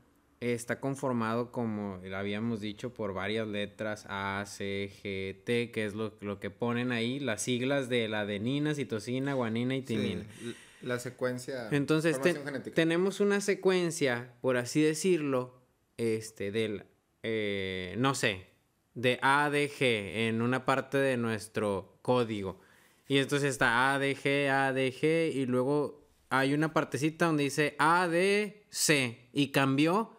está 0.54 0.80
conformado, 0.80 1.52
como 1.52 2.00
habíamos 2.16 2.62
dicho, 2.62 2.94
por 2.94 3.14
varias 3.14 3.48
letras 3.48 4.06
A, 4.10 4.44
C, 4.48 4.92
G, 5.02 5.44
T, 5.44 5.72
que 5.72 5.86
es 5.86 5.94
lo, 5.94 6.14
lo 6.22 6.40
que 6.40 6.50
ponen 6.50 6.92
ahí, 6.92 7.20
las 7.20 7.42
siglas 7.42 7.90
de 7.90 8.08
la 8.08 8.22
adenina, 8.22 8.76
citosina, 8.76 9.34
guanina 9.34 9.76
y 9.76 9.82
timina. 9.82 10.26
la 10.82 11.00
secuencia. 11.00 11.70
Entonces, 11.72 12.20
tenemos 12.74 13.20
una 13.20 13.42
secuencia, 13.42 14.34
por 14.42 14.58
así 14.58 14.82
decirlo, 14.82 15.56
este, 15.98 16.52
del, 16.52 16.84
eh, 17.24 17.96
no 17.98 18.14
sé, 18.14 18.46
de 18.94 19.20
A, 19.22 19.50
D, 19.50 19.70
G 19.70 20.28
en 20.28 20.42
una 20.42 20.66
parte 20.66 20.98
de 20.98 21.18
nuestro 21.18 21.98
código. 22.02 22.60
Y 23.08 23.18
entonces 23.18 23.52
está 23.52 23.94
A, 23.94 24.00
D, 24.00 24.16
G, 24.16 24.50
A, 24.50 24.74
D, 24.74 24.92
G 24.92 25.32
y 25.34 25.46
luego 25.46 26.06
hay 26.30 26.54
una 26.54 26.74
partecita 26.74 27.28
donde 27.28 27.44
dice 27.44 27.76
A, 27.78 28.08
D, 28.08 28.64
C 28.70 29.30
y 29.32 29.52
cambió 29.52 30.15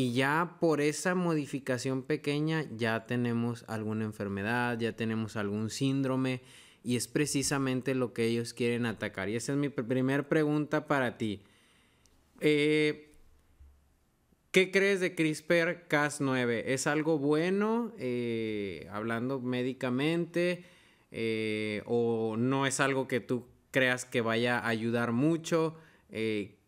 y 0.00 0.14
ya 0.14 0.56
por 0.60 0.80
esa 0.80 1.14
modificación 1.14 2.02
pequeña 2.04 2.64
ya 2.74 3.04
tenemos 3.04 3.66
alguna 3.68 4.06
enfermedad, 4.06 4.78
ya 4.78 4.96
tenemos 4.96 5.36
algún 5.36 5.68
síndrome 5.68 6.40
y 6.82 6.96
es 6.96 7.06
precisamente 7.06 7.94
lo 7.94 8.14
que 8.14 8.24
ellos 8.24 8.54
quieren 8.54 8.86
atacar. 8.86 9.28
Y 9.28 9.36
esa 9.36 9.52
es 9.52 9.58
mi 9.58 9.68
primera 9.68 10.26
pregunta 10.26 10.86
para 10.86 11.18
ti. 11.18 11.42
Eh, 12.40 13.12
¿Qué 14.52 14.70
crees 14.70 15.00
de 15.00 15.14
CRISPR-Cas9? 15.14 16.62
¿Es 16.64 16.86
algo 16.86 17.18
bueno, 17.18 17.92
eh, 17.98 18.88
hablando 18.90 19.38
médicamente, 19.38 20.64
eh, 21.10 21.82
o 21.84 22.36
no 22.38 22.64
es 22.64 22.80
algo 22.80 23.06
que 23.06 23.20
tú 23.20 23.48
creas 23.70 24.06
que 24.06 24.22
vaya 24.22 24.60
a 24.60 24.68
ayudar 24.68 25.12
mucho? 25.12 25.76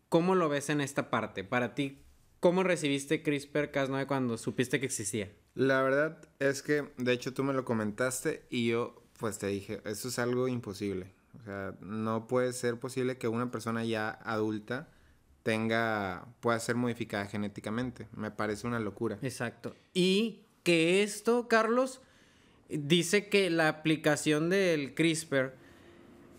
¿Cómo 0.07 0.35
lo 0.35 0.49
ves 0.49 0.69
en 0.69 0.81
esta 0.81 1.09
parte? 1.09 1.43
Para 1.43 1.73
ti, 1.73 2.02
¿cómo 2.43 2.61
recibiste 2.61 3.23
CRISPR-Cas9 3.23 4.05
cuando 4.05 4.37
supiste 4.37 4.81
que 4.81 4.85
existía? 4.85 5.31
La 5.55 5.81
verdad 5.81 6.17
es 6.39 6.61
que, 6.61 6.89
de 6.97 7.13
hecho, 7.13 7.33
tú 7.33 7.41
me 7.45 7.53
lo 7.53 7.63
comentaste 7.63 8.43
y 8.49 8.67
yo, 8.67 9.01
pues 9.17 9.37
te 9.37 9.47
dije, 9.47 9.79
eso 9.85 10.09
es 10.09 10.19
algo 10.19 10.49
imposible. 10.49 11.13
O 11.39 11.45
sea, 11.45 11.73
no 11.79 12.27
puede 12.27 12.51
ser 12.51 12.77
posible 12.81 13.17
que 13.17 13.29
una 13.29 13.49
persona 13.49 13.85
ya 13.85 14.09
adulta 14.09 14.89
tenga, 15.43 16.27
pueda 16.41 16.59
ser 16.59 16.75
modificada 16.75 17.27
genéticamente. 17.27 18.09
Me 18.13 18.29
parece 18.29 18.67
una 18.67 18.81
locura. 18.81 19.17
Exacto. 19.21 19.73
Y 19.93 20.41
que 20.63 21.01
esto, 21.01 21.47
Carlos, 21.47 22.01
dice 22.67 23.29
que 23.29 23.49
la 23.51 23.69
aplicación 23.69 24.49
del 24.49 24.95
CRISPR, 24.95 25.53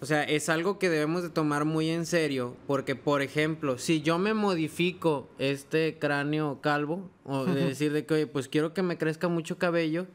o 0.01 0.07
sea, 0.07 0.23
es 0.23 0.49
algo 0.49 0.79
que 0.79 0.91
debemos 0.91 1.23
de 1.23 1.31
tomar 1.31 1.65
muy 1.65 1.89
en 1.89 2.07
serio, 2.07 2.57
porque, 2.67 2.95
por 2.95 3.23
ejemplo, 3.23 3.79
si 3.79 4.03
yo 4.03 4.19
me 4.19 4.35
modifico 4.35 5.29
este 5.39 5.99
cráneo 5.99 6.61
calvo, 6.61 7.11
o 7.25 7.45
de 7.45 7.67
decir 7.67 7.93
de 7.93 8.05
que, 8.05 8.15
oye, 8.15 8.27
pues 8.27 8.49
quiero 8.49 8.75
que 8.75 8.83
me 8.83 8.99
crezca 8.99 9.29
mucho 9.29 9.59
cabello, 9.59 10.07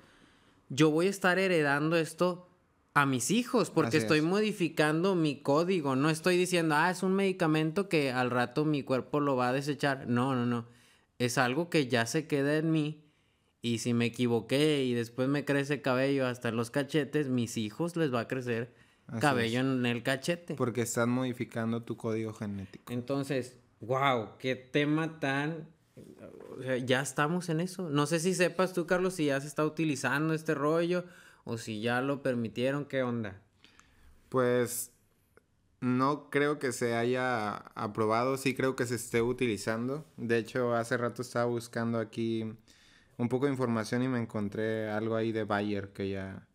yo 0.70 0.92
voy 0.92 1.08
a 1.08 1.10
estar 1.10 1.40
heredando 1.40 1.96
esto 1.96 2.48
a 2.94 3.06
mis 3.06 3.32
hijos, 3.32 3.70
porque 3.70 3.98
estoy 3.98 4.22
modificando 4.22 5.16
mi 5.16 5.42
código. 5.42 5.96
No 5.96 6.10
estoy 6.10 6.38
diciendo, 6.38 6.76
ah, 6.76 6.92
es 6.92 7.02
un 7.02 7.14
medicamento 7.14 7.90
que 7.90 8.12
al 8.12 8.30
rato 8.30 8.66
mi 8.66 8.84
cuerpo 8.84 9.20
lo 9.20 9.36
va 9.36 9.50
a 9.50 9.54
desechar. 9.54 10.08
No, 10.08 10.36
no, 10.36 10.46
no. 10.46 10.68
Es 11.18 11.38
algo 11.38 11.70
que 11.70 11.88
ya 11.88 12.06
se 12.06 12.28
queda 12.28 12.58
en 12.58 12.72
mí. 12.72 13.04
Y 13.62 13.80
si 13.80 13.94
me 13.94 14.06
equivoqué 14.06 14.84
y 14.84 14.94
después 14.94 15.28
me 15.28 15.46
crece 15.46 15.82
cabello 15.82 16.28
hasta 16.28 16.52
los 16.52 16.72
cachetes, 16.72 17.28
mis 17.28 17.58
hijos 17.58 17.96
les 17.96 18.14
va 18.14 18.22
a 18.22 18.28
crecer 18.28 18.74
cabello 19.20 19.60
en 19.62 19.86
el 19.86 20.04
cachete. 20.04 20.56
Porque 20.56 20.82
están 20.82 21.10
modificando 21.10 21.84
tu 21.84 21.98
código 21.98 22.34
genético. 22.34 22.92
Entonces, 22.92 23.58
wow, 23.82 24.38
qué 24.38 24.56
tema 24.56 25.20
tan... 25.20 25.68
O 26.58 26.62
sea, 26.62 26.78
ya 26.78 27.02
estamos 27.02 27.50
en 27.50 27.60
eso. 27.60 27.90
No 27.90 28.06
sé 28.06 28.20
si 28.20 28.34
sepas 28.34 28.74
tú, 28.74 28.86
Carlos, 28.86 29.16
si 29.16 29.26
ya 29.26 29.40
se 29.42 29.48
está 29.48 29.66
utilizando 29.66 30.34
este 30.34 30.54
rollo 30.54 31.06
o 31.44 31.58
si 31.58 31.82
ya 31.82 32.02
lo 32.02 32.22
permitieron, 32.22 32.86
¿qué 32.86 33.04
onda? 33.04 33.42
Pues 34.30 34.92
no 35.82 36.30
creo 36.30 36.60
que 36.60 36.72
se 36.72 36.96
haya 36.96 37.56
aprobado, 37.56 38.38
sí 38.38 38.54
creo 38.54 38.76
que 38.76 38.86
se 38.86 38.96
esté 38.96 39.22
utilizando. 39.22 40.06
De 40.18 40.38
hecho, 40.38 40.76
hace 40.76 40.98
rato 40.98 41.22
estaba 41.22 41.46
buscando 41.46 42.00
aquí 42.00 42.54
un 43.18 43.30
poco 43.30 43.46
de 43.46 43.52
información 43.52 44.04
y 44.04 44.08
me 44.08 44.20
encontré 44.20 44.90
algo 44.90 45.16
ahí 45.16 45.32
de 45.32 45.44
Bayer 45.44 45.90
que 45.90 46.10
ya, 46.10 46.48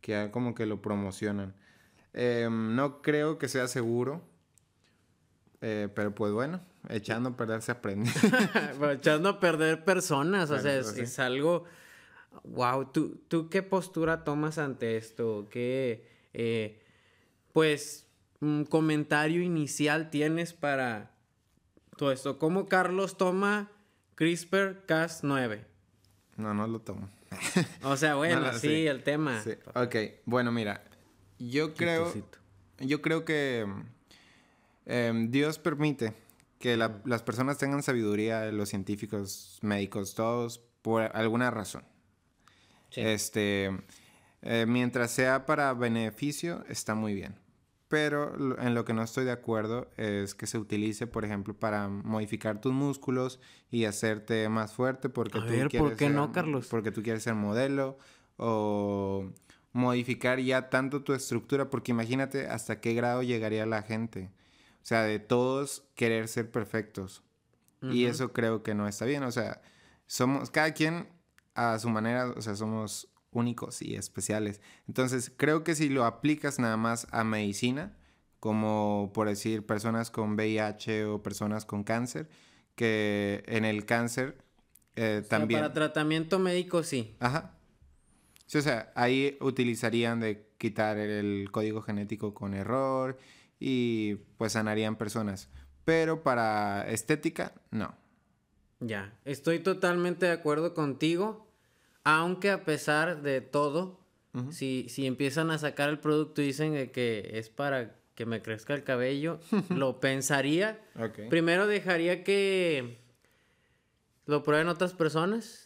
que 0.00 0.12
ya 0.12 0.30
como 0.30 0.54
que 0.54 0.66
lo 0.66 0.82
promocionan. 0.82 1.54
Em, 2.14 2.74
no 2.74 3.02
creo 3.02 3.38
que 3.38 3.48
sea 3.48 3.68
seguro, 3.68 4.22
eh, 5.60 5.88
pero 5.94 6.14
pues 6.14 6.32
bueno, 6.32 6.60
echando 6.88 7.30
a 7.30 7.36
perder 7.36 7.60
se 7.62 7.72
aprende. 7.72 8.10
echando 8.92 9.28
a 9.28 9.40
perder 9.40 9.84
personas, 9.84 10.50
o 10.50 10.58
sea, 10.58 10.78
es 10.78 11.18
algo 11.18 11.64
Wow, 12.42 12.90
¿tú, 12.92 13.20
¿tú 13.28 13.48
qué 13.48 13.62
postura 13.62 14.24
tomas 14.24 14.58
ante 14.58 14.96
esto? 14.96 15.48
¿Qué, 15.50 16.08
eh, 16.32 16.82
pues, 17.52 18.08
un 18.40 18.64
comentario 18.64 19.42
inicial 19.42 20.10
tienes 20.10 20.52
para 20.52 21.12
todo 21.96 22.10
esto? 22.10 22.38
¿Cómo 22.38 22.66
Carlos 22.66 23.16
toma 23.16 23.70
CRISPR-Cas9? 24.16 25.64
No, 26.36 26.52
no 26.52 26.66
lo 26.66 26.80
tomo. 26.80 27.08
o 27.82 27.96
sea, 27.96 28.14
bueno, 28.16 28.52
sí, 28.58 28.86
el 28.86 29.02
tema. 29.04 29.42
Ok, 29.74 29.96
bueno, 30.24 30.50
mira, 30.50 30.82
yo 31.48 31.74
creo, 31.74 32.12
yo 32.78 33.02
creo 33.02 33.24
que 33.24 33.66
em, 34.86 35.30
Dios 35.30 35.58
permite 35.58 36.14
que 36.58 36.76
las 36.76 37.22
personas 37.22 37.58
tengan 37.58 37.82
sabiduría, 37.82 38.50
los 38.50 38.70
científicos, 38.70 39.58
médicos, 39.60 40.14
todos, 40.14 40.62
por 40.82 41.02
alguna 41.14 41.50
razón. 41.50 41.84
Este, 42.92 43.70
eh, 44.42 44.64
mientras 44.66 45.10
sea 45.10 45.46
para 45.46 45.74
beneficio, 45.74 46.64
está 46.68 46.94
muy 46.94 47.14
bien. 47.14 47.36
Pero 47.88 48.58
en 48.58 48.74
lo 48.74 48.84
que 48.84 48.94
no 48.94 49.02
estoy 49.02 49.24
de 49.24 49.32
acuerdo 49.32 49.88
es 49.96 50.34
que 50.34 50.46
se 50.46 50.58
utilice, 50.58 51.06
por 51.06 51.24
ejemplo, 51.24 51.54
para 51.54 51.88
modificar 51.88 52.60
tus 52.60 52.72
músculos 52.72 53.40
y 53.70 53.84
hacerte 53.84 54.48
más 54.48 54.72
fuerte 54.72 55.08
porque 55.08 55.38
tú 55.38 55.46
quieres 55.46 55.74
¿por 55.74 55.96
qué 55.96 56.08
no, 56.08 56.32
Carlos? 56.32 56.66
Porque 56.68 56.90
tú 56.90 57.02
quieres 57.02 57.22
ser 57.22 57.34
modelo 57.34 57.98
o 58.36 59.30
modificar 59.74 60.40
ya 60.40 60.70
tanto 60.70 61.02
tu 61.02 61.12
estructura, 61.12 61.68
porque 61.68 61.90
imagínate 61.92 62.46
hasta 62.46 62.80
qué 62.80 62.94
grado 62.94 63.22
llegaría 63.22 63.66
la 63.66 63.82
gente. 63.82 64.30
O 64.82 64.86
sea, 64.86 65.02
de 65.02 65.18
todos 65.18 65.84
querer 65.94 66.28
ser 66.28 66.50
perfectos. 66.50 67.22
Y 67.82 68.06
eso 68.06 68.32
creo 68.32 68.62
que 68.62 68.74
no 68.74 68.88
está 68.88 69.04
bien. 69.04 69.24
O 69.24 69.30
sea, 69.30 69.60
somos, 70.06 70.50
cada 70.50 70.72
quien 70.72 71.06
a 71.54 71.78
su 71.78 71.90
manera, 71.90 72.30
o 72.30 72.40
sea, 72.40 72.54
somos 72.54 73.08
únicos 73.30 73.82
y 73.82 73.96
especiales. 73.96 74.62
Entonces, 74.88 75.30
creo 75.36 75.64
que 75.64 75.74
si 75.74 75.90
lo 75.90 76.06
aplicas 76.06 76.58
nada 76.58 76.78
más 76.78 77.06
a 77.10 77.24
medicina, 77.24 77.94
como 78.40 79.10
por 79.12 79.28
decir 79.28 79.66
personas 79.66 80.10
con 80.10 80.34
VIH 80.34 81.04
o 81.04 81.22
personas 81.22 81.66
con 81.66 81.84
cáncer, 81.84 82.30
que 82.74 83.42
en 83.46 83.66
el 83.66 83.84
cáncer 83.84 84.38
eh, 84.96 85.22
también... 85.28 85.60
para 85.60 85.74
tratamiento 85.74 86.38
médico 86.38 86.82
sí. 86.84 87.16
Ajá. 87.20 87.53
Sí, 88.46 88.58
o 88.58 88.62
sea, 88.62 88.92
ahí 88.94 89.36
utilizarían 89.40 90.20
de 90.20 90.46
quitar 90.58 90.98
el 90.98 91.50
código 91.50 91.82
genético 91.82 92.34
con 92.34 92.54
error 92.54 93.18
y 93.58 94.16
pues 94.36 94.52
sanarían 94.52 94.96
personas. 94.96 95.48
Pero 95.84 96.22
para 96.22 96.88
estética, 96.90 97.52
no. 97.70 97.94
Ya, 98.80 99.18
estoy 99.24 99.60
totalmente 99.60 100.26
de 100.26 100.32
acuerdo 100.32 100.74
contigo, 100.74 101.46
aunque 102.02 102.50
a 102.50 102.64
pesar 102.64 103.22
de 103.22 103.40
todo, 103.40 104.00
si, 104.50 104.88
si 104.88 105.06
empiezan 105.06 105.50
a 105.50 105.58
sacar 105.58 105.88
el 105.90 106.00
producto 106.00 106.42
y 106.42 106.46
dicen 106.46 106.72
de 106.72 106.90
que 106.90 107.30
es 107.34 107.50
para 107.50 107.94
que 108.14 108.26
me 108.26 108.42
crezca 108.42 108.74
el 108.74 108.84
cabello, 108.84 109.40
lo 109.70 110.00
pensaría. 110.00 110.80
Ok. 110.98 111.28
Primero 111.30 111.66
dejaría 111.66 112.24
que 112.24 112.98
lo 114.26 114.42
prueben 114.42 114.68
otras 114.68 114.92
personas. 114.92 115.63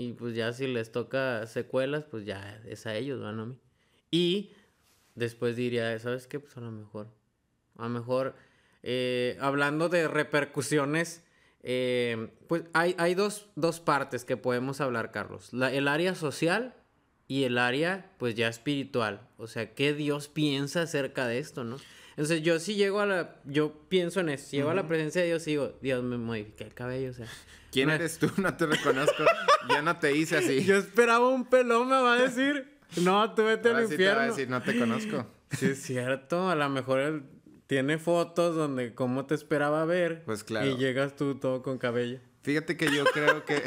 Y 0.00 0.12
pues 0.14 0.34
ya 0.34 0.52
si 0.54 0.66
les 0.66 0.92
toca 0.92 1.46
secuelas, 1.46 2.04
pues 2.10 2.24
ya 2.24 2.58
es 2.66 2.86
a 2.86 2.94
ellos, 2.96 3.20
¿no? 3.20 3.32
No 3.32 3.42
a 3.42 3.46
mí. 3.46 3.58
Y 4.10 4.52
después 5.14 5.56
diría, 5.56 5.98
¿sabes 5.98 6.26
qué? 6.26 6.40
Pues 6.40 6.56
a 6.56 6.60
lo 6.60 6.70
mejor. 6.70 7.08
A 7.76 7.82
lo 7.84 7.90
mejor, 7.90 8.34
eh, 8.82 9.36
hablando 9.40 9.88
de 9.90 10.08
repercusiones, 10.08 11.22
eh, 11.62 12.28
pues 12.48 12.62
hay, 12.72 12.94
hay 12.98 13.14
dos, 13.14 13.50
dos 13.56 13.80
partes 13.80 14.24
que 14.24 14.38
podemos 14.38 14.80
hablar, 14.80 15.10
Carlos. 15.10 15.52
La- 15.52 15.70
el 15.72 15.86
área 15.86 16.14
social 16.14 16.74
y 17.28 17.44
el 17.44 17.58
área, 17.58 18.10
pues 18.18 18.34
ya 18.34 18.48
espiritual. 18.48 19.28
O 19.36 19.46
sea, 19.48 19.74
¿qué 19.74 19.92
Dios 19.92 20.28
piensa 20.28 20.82
acerca 20.82 21.26
de 21.26 21.38
esto, 21.38 21.62
no? 21.62 21.76
Entonces 22.10 22.42
yo 22.42 22.58
sí 22.58 22.74
llego 22.74 23.00
a 23.00 23.06
la, 23.06 23.36
yo 23.44 23.86
pienso 23.88 24.20
en 24.20 24.30
eso, 24.30 24.46
si 24.48 24.56
llego 24.56 24.70
a 24.70 24.74
la 24.74 24.88
presencia 24.88 25.20
de 25.20 25.28
Dios 25.28 25.46
y 25.46 25.50
digo, 25.50 25.78
Dios 25.82 26.02
me 26.02 26.16
modifica 26.18 26.64
el 26.64 26.74
cabello, 26.74 27.10
o 27.10 27.14
sea. 27.14 27.26
¿Quién 27.70 27.88
eres 27.90 28.18
tú? 28.18 28.28
No 28.38 28.56
te 28.56 28.66
reconozco. 28.66 29.22
Yo 29.68 29.82
no 29.82 29.98
te 29.98 30.16
hice 30.16 30.38
así. 30.38 30.64
Yo 30.64 30.76
esperaba 30.76 31.28
un 31.28 31.44
pelón, 31.44 31.88
me 31.88 32.00
va 32.00 32.14
a 32.14 32.22
decir. 32.22 32.78
No, 33.02 33.34
tú 33.34 33.44
vete 33.44 33.68
Ahora 33.68 33.80
al 33.82 33.88
sí 33.88 33.96
te 33.96 34.04
va 34.04 34.22
a 34.22 34.26
infierno. 34.26 34.36
decir, 34.36 34.50
no 34.50 34.62
te 34.62 34.78
conozco. 34.78 35.26
Sí, 35.50 35.66
es 35.66 35.82
cierto. 35.82 36.48
A 36.48 36.54
lo 36.54 36.68
mejor 36.68 37.00
él 37.00 37.22
tiene 37.66 37.98
fotos 37.98 38.56
donde 38.56 38.94
cómo 38.94 39.26
te 39.26 39.34
esperaba 39.34 39.84
ver. 39.84 40.24
Pues 40.24 40.44
claro. 40.44 40.66
Y 40.66 40.76
llegas 40.76 41.16
tú 41.16 41.36
todo 41.36 41.62
con 41.62 41.78
cabello. 41.78 42.20
Fíjate 42.42 42.76
que 42.76 42.90
yo 42.90 43.04
creo 43.04 43.44
que. 43.44 43.62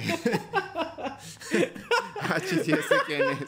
ah, 2.21 2.39
sí, 2.43 2.59
quién 3.05 3.21
es. 3.21 3.45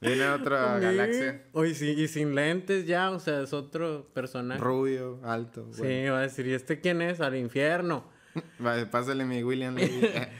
Viene 0.00 0.24
a 0.24 0.34
otra 0.34 0.78
galaxia. 0.78 1.42
Oye, 1.52 1.74
sí, 1.74 1.90
y 1.90 2.08
sin 2.08 2.34
lentes 2.34 2.86
ya, 2.86 3.10
o 3.10 3.20
sea, 3.20 3.42
es 3.42 3.52
otro 3.52 4.10
personaje. 4.14 4.60
Rubio, 4.60 5.20
alto. 5.22 5.68
Sí, 5.72 6.06
va 6.08 6.18
a 6.18 6.22
decir, 6.22 6.46
¿y 6.46 6.54
este 6.54 6.80
quién 6.80 7.02
es? 7.02 7.20
Al 7.20 7.36
infierno. 7.36 8.10
Pásale 8.90 9.24
mi 9.24 9.42
William. 9.42 9.76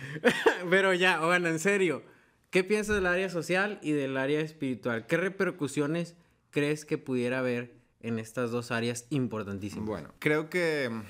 Pero 0.70 0.94
ya, 0.94 1.20
bueno, 1.20 1.48
en 1.48 1.58
serio. 1.58 2.02
¿Qué 2.50 2.64
piensas 2.64 2.96
del 2.96 3.06
área 3.06 3.28
social 3.28 3.78
y 3.80 3.92
del 3.92 4.16
área 4.16 4.40
espiritual? 4.40 5.06
¿Qué 5.06 5.16
repercusiones 5.16 6.16
crees 6.50 6.84
que 6.84 6.98
pudiera 6.98 7.38
haber 7.38 7.76
en 8.00 8.18
estas 8.18 8.50
dos 8.50 8.72
áreas 8.72 9.06
importantísimas? 9.10 9.86
Bueno, 9.86 10.12
creo 10.18 10.50
que 10.50 10.90
mm, 10.90 11.02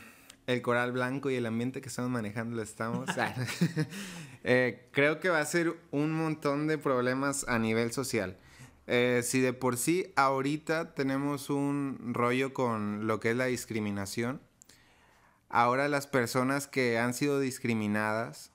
el 0.47 0.62
coral 0.62 0.92
blanco 0.92 1.30
y 1.30 1.37
el 1.37 1.47
ambiente 1.47 1.80
que 1.80 1.88
estamos 1.88 2.11
manejando 2.11 2.56
lo 2.56 2.62
estamos. 2.62 3.09
Ah, 3.16 3.35
eh, 4.44 4.88
creo 4.92 5.20
que 5.20 5.28
va 5.28 5.40
a 5.40 5.44
ser 5.47 5.75
un 5.90 6.12
montón 6.12 6.66
de 6.66 6.78
problemas 6.78 7.47
a 7.49 7.59
nivel 7.59 7.92
social. 7.92 8.37
Eh, 8.87 9.20
si 9.23 9.40
de 9.40 9.52
por 9.52 9.76
sí 9.76 10.12
ahorita 10.16 10.94
tenemos 10.94 11.50
un 11.50 12.12
rollo 12.12 12.52
con 12.52 13.06
lo 13.06 13.20
que 13.20 13.30
es 13.30 13.37
la 13.37 13.47
discriminación, 13.47 14.40
ahora 15.50 15.88
las 15.88 16.07
personas 16.07 16.66
que 16.66 16.99
han 16.99 17.12
sido 17.12 17.40
discriminadas, 17.40 18.52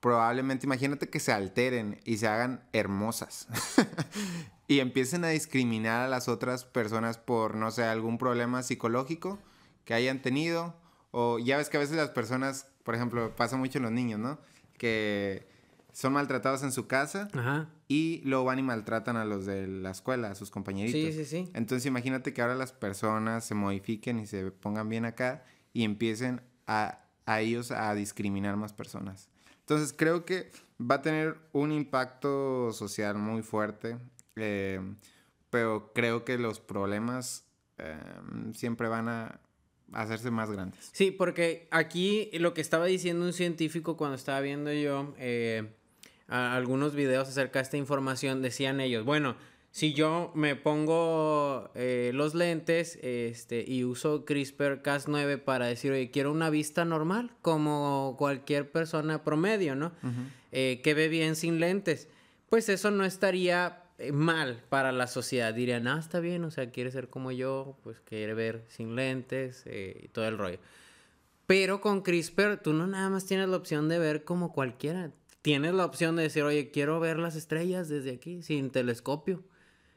probablemente, 0.00 0.66
imagínate 0.66 1.08
que 1.08 1.20
se 1.20 1.32
alteren 1.32 2.00
y 2.04 2.16
se 2.16 2.26
hagan 2.26 2.64
hermosas 2.72 3.46
y 4.68 4.80
empiecen 4.80 5.24
a 5.24 5.28
discriminar 5.28 6.02
a 6.02 6.08
las 6.08 6.28
otras 6.28 6.64
personas 6.64 7.18
por, 7.18 7.54
no 7.54 7.70
sé, 7.70 7.84
algún 7.84 8.18
problema 8.18 8.62
psicológico 8.62 9.38
que 9.84 9.94
hayan 9.94 10.20
tenido. 10.20 10.74
O 11.12 11.38
ya 11.38 11.56
ves 11.56 11.68
que 11.68 11.76
a 11.76 11.80
veces 11.80 11.96
las 11.96 12.10
personas, 12.10 12.66
por 12.82 12.94
ejemplo, 12.94 13.34
pasa 13.36 13.56
mucho 13.56 13.78
en 13.78 13.84
los 13.84 13.92
niños, 13.92 14.18
¿no? 14.18 14.38
Que 14.76 15.48
son 15.92 16.12
maltratados 16.12 16.62
en 16.62 16.72
su 16.72 16.86
casa 16.86 17.28
Ajá. 17.32 17.68
y 17.88 18.20
luego 18.24 18.44
van 18.44 18.58
y 18.58 18.62
maltratan 18.62 19.16
a 19.16 19.24
los 19.24 19.46
de 19.46 19.66
la 19.66 19.92
escuela, 19.92 20.30
a 20.30 20.34
sus 20.34 20.50
compañeritos. 20.50 21.14
Sí, 21.14 21.24
sí, 21.24 21.24
sí. 21.24 21.50
Entonces 21.54 21.86
imagínate 21.86 22.34
que 22.34 22.42
ahora 22.42 22.54
las 22.54 22.72
personas 22.72 23.46
se 23.46 23.54
modifiquen 23.54 24.20
y 24.20 24.26
se 24.26 24.50
pongan 24.50 24.90
bien 24.90 25.06
acá 25.06 25.44
y 25.76 25.84
empiecen 25.84 26.40
a, 26.66 27.04
a 27.26 27.40
ellos 27.42 27.70
a 27.70 27.94
discriminar 27.94 28.56
más 28.56 28.72
personas. 28.72 29.28
Entonces 29.60 29.94
creo 29.94 30.24
que 30.24 30.50
va 30.80 30.94
a 30.94 31.02
tener 31.02 31.36
un 31.52 31.70
impacto 31.70 32.72
social 32.72 33.16
muy 33.16 33.42
fuerte, 33.42 33.98
eh, 34.36 34.80
pero 35.50 35.92
creo 35.94 36.24
que 36.24 36.38
los 36.38 36.60
problemas 36.60 37.44
eh, 37.76 37.94
siempre 38.54 38.88
van 38.88 39.10
a 39.10 39.38
hacerse 39.92 40.30
más 40.30 40.50
grandes. 40.50 40.88
Sí, 40.92 41.10
porque 41.10 41.68
aquí 41.70 42.30
lo 42.32 42.54
que 42.54 42.62
estaba 42.62 42.86
diciendo 42.86 43.26
un 43.26 43.34
científico 43.34 43.98
cuando 43.98 44.16
estaba 44.16 44.40
viendo 44.40 44.72
yo 44.72 45.14
eh, 45.18 45.74
algunos 46.26 46.94
videos 46.94 47.28
acerca 47.28 47.58
de 47.58 47.64
esta 47.64 47.76
información, 47.76 48.40
decían 48.40 48.80
ellos, 48.80 49.04
bueno, 49.04 49.36
si 49.76 49.92
yo 49.92 50.32
me 50.34 50.56
pongo 50.56 51.70
eh, 51.74 52.10
los 52.14 52.34
lentes 52.34 52.98
este, 53.02 53.62
y 53.68 53.84
uso 53.84 54.24
CRISPR-Cas9 54.24 55.38
para 55.38 55.66
decir, 55.66 55.92
oye, 55.92 56.10
quiero 56.10 56.32
una 56.32 56.48
vista 56.48 56.86
normal, 56.86 57.30
como 57.42 58.16
cualquier 58.18 58.70
persona 58.70 59.22
promedio, 59.22 59.74
¿no? 59.74 59.92
Eh, 60.50 60.80
que 60.82 60.94
ve 60.94 61.08
bien 61.08 61.36
sin 61.36 61.60
lentes, 61.60 62.08
pues 62.48 62.70
eso 62.70 62.90
no 62.90 63.04
estaría 63.04 63.82
eh, 63.98 64.12
mal 64.12 64.62
para 64.70 64.92
la 64.92 65.06
sociedad. 65.08 65.52
Dirían, 65.52 65.88
ah, 65.88 65.98
está 66.00 66.20
bien, 66.20 66.44
o 66.44 66.50
sea, 66.50 66.70
quiere 66.70 66.90
ser 66.90 67.10
como 67.10 67.30
yo, 67.30 67.76
pues 67.82 68.00
quiere 68.00 68.32
ver 68.32 68.64
sin 68.68 68.96
lentes 68.96 69.62
eh, 69.66 70.04
y 70.04 70.08
todo 70.08 70.26
el 70.26 70.38
rollo. 70.38 70.58
Pero 71.46 71.82
con 71.82 72.00
CRISPR, 72.00 72.62
tú 72.62 72.72
no 72.72 72.86
nada 72.86 73.10
más 73.10 73.26
tienes 73.26 73.50
la 73.50 73.58
opción 73.58 73.90
de 73.90 73.98
ver 73.98 74.24
como 74.24 74.54
cualquiera. 74.54 75.10
Tienes 75.42 75.74
la 75.74 75.84
opción 75.84 76.16
de 76.16 76.22
decir, 76.22 76.44
oye, 76.44 76.70
quiero 76.70 76.98
ver 76.98 77.18
las 77.18 77.36
estrellas 77.36 77.90
desde 77.90 78.12
aquí, 78.12 78.42
sin 78.42 78.70
telescopio. 78.70 79.44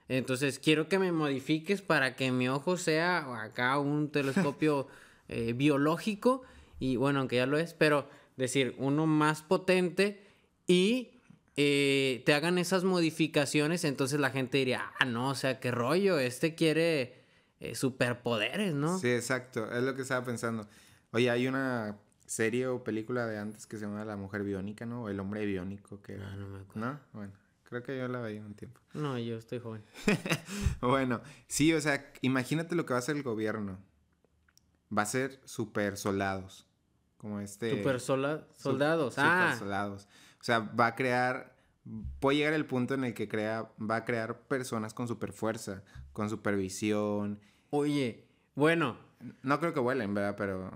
Entonces, 0.10 0.58
quiero 0.58 0.90
que 0.90 0.98
me 0.98 1.12
modifiques 1.12 1.84
para 1.84 2.16
que 2.16 2.32
mi 2.32 2.50
ojo 2.50 2.78
sea 2.78 3.44
acá 3.44 3.78
un 3.78 4.10
telescopio 4.10 4.88
eh, 5.30 5.54
biológico. 5.54 6.42
Y 6.80 6.96
bueno, 6.96 7.20
aunque 7.20 7.38
ya 7.38 7.46
lo 7.46 7.60
es, 7.60 7.74
pero 7.76 8.10
decir, 8.36 8.76
uno 8.80 9.06
más 9.06 9.44
potente 9.44 10.26
y 10.66 11.12
eh, 11.56 12.24
te 12.26 12.34
hagan 12.34 12.58
esas 12.58 12.84
modificaciones. 12.84 13.84
Entonces 13.84 14.20
la 14.20 14.32
gente 14.32 14.58
diría, 14.58 14.92
ah, 15.00 15.06
no, 15.06 15.30
o 15.30 15.36
sea, 15.36 15.60
qué 15.60 15.70
rollo, 15.70 16.18
este 16.18 16.56
quiere 16.56 17.20
eh, 17.60 17.76
superpoderes, 17.76 18.74
¿no? 18.74 18.98
Sí, 18.98 19.12
exacto, 19.12 19.72
es 19.72 19.84
lo 19.84 19.96
que 19.96 20.02
estaba 20.02 20.26
pensando. 20.26 20.68
Oye, 21.12 21.30
hay 21.30 21.48
una 21.48 21.98
serie 22.26 22.68
o 22.68 22.84
película 22.84 23.28
de 23.28 23.38
antes 23.38 23.68
que 23.68 23.78
se 23.78 23.86
llama 23.86 24.06
La 24.06 24.16
Mujer 24.16 24.44
Biónica, 24.44 24.86
¿no? 24.86 25.04
O 25.04 25.10
El 25.10 25.20
Hombre 25.20 25.46
Biónico, 25.46 26.02
que... 26.02 26.16
Ah, 26.16 26.36
no 26.36 26.48
me 26.48 26.60
acuerdo. 26.60 26.94
¿No? 26.94 27.00
Bueno, 27.14 27.34
creo 27.70 27.84
que 27.84 27.98
yo 27.98 28.08
la 28.08 28.20
veía 28.20 28.42
un 28.42 28.56
tiempo. 28.56 28.80
No, 28.94 29.18
yo 29.18 29.38
estoy 29.38 29.60
joven. 29.60 29.84
Bueno, 30.82 31.22
sí, 31.48 31.74
o 31.74 31.82
sea, 31.82 32.12
imagínate 32.22 32.76
lo 32.76 32.86
que 32.86 32.94
va 32.94 32.98
a 32.98 33.00
hacer 33.00 33.16
el 33.16 33.24
gobierno. 33.24 33.80
Va 34.96 35.04
a 35.04 35.06
ser 35.06 35.40
super 35.46 35.98
soldados. 35.98 36.66
Como 37.18 37.40
este. 37.42 37.70
Super 37.78 38.00
sola- 38.00 38.48
su- 38.56 38.64
soldados. 38.64 39.14
super 39.16 39.30
ah, 39.30 39.56
soldados. 39.58 40.08
O 40.40 40.44
sea, 40.44 40.60
va 40.60 40.88
a 40.88 40.96
crear. 40.96 41.56
Puede 42.20 42.38
llegar 42.38 42.54
el 42.54 42.66
punto 42.66 42.94
en 42.94 43.04
el 43.04 43.14
que 43.14 43.28
crea, 43.28 43.72
va 43.80 43.98
a 43.98 44.06
crear 44.06 44.42
personas 44.48 44.94
con 44.94 45.08
super 45.08 45.34
fuerza, 45.34 45.84
con 46.14 46.30
supervisión. 46.30 47.40
oye, 47.72 48.26
bueno, 48.56 48.98
No 49.42 49.60
creo 49.60 49.74
que 49.74 49.80
vuelen, 49.80 50.14
¿verdad? 50.14 50.36
Pero. 50.38 50.72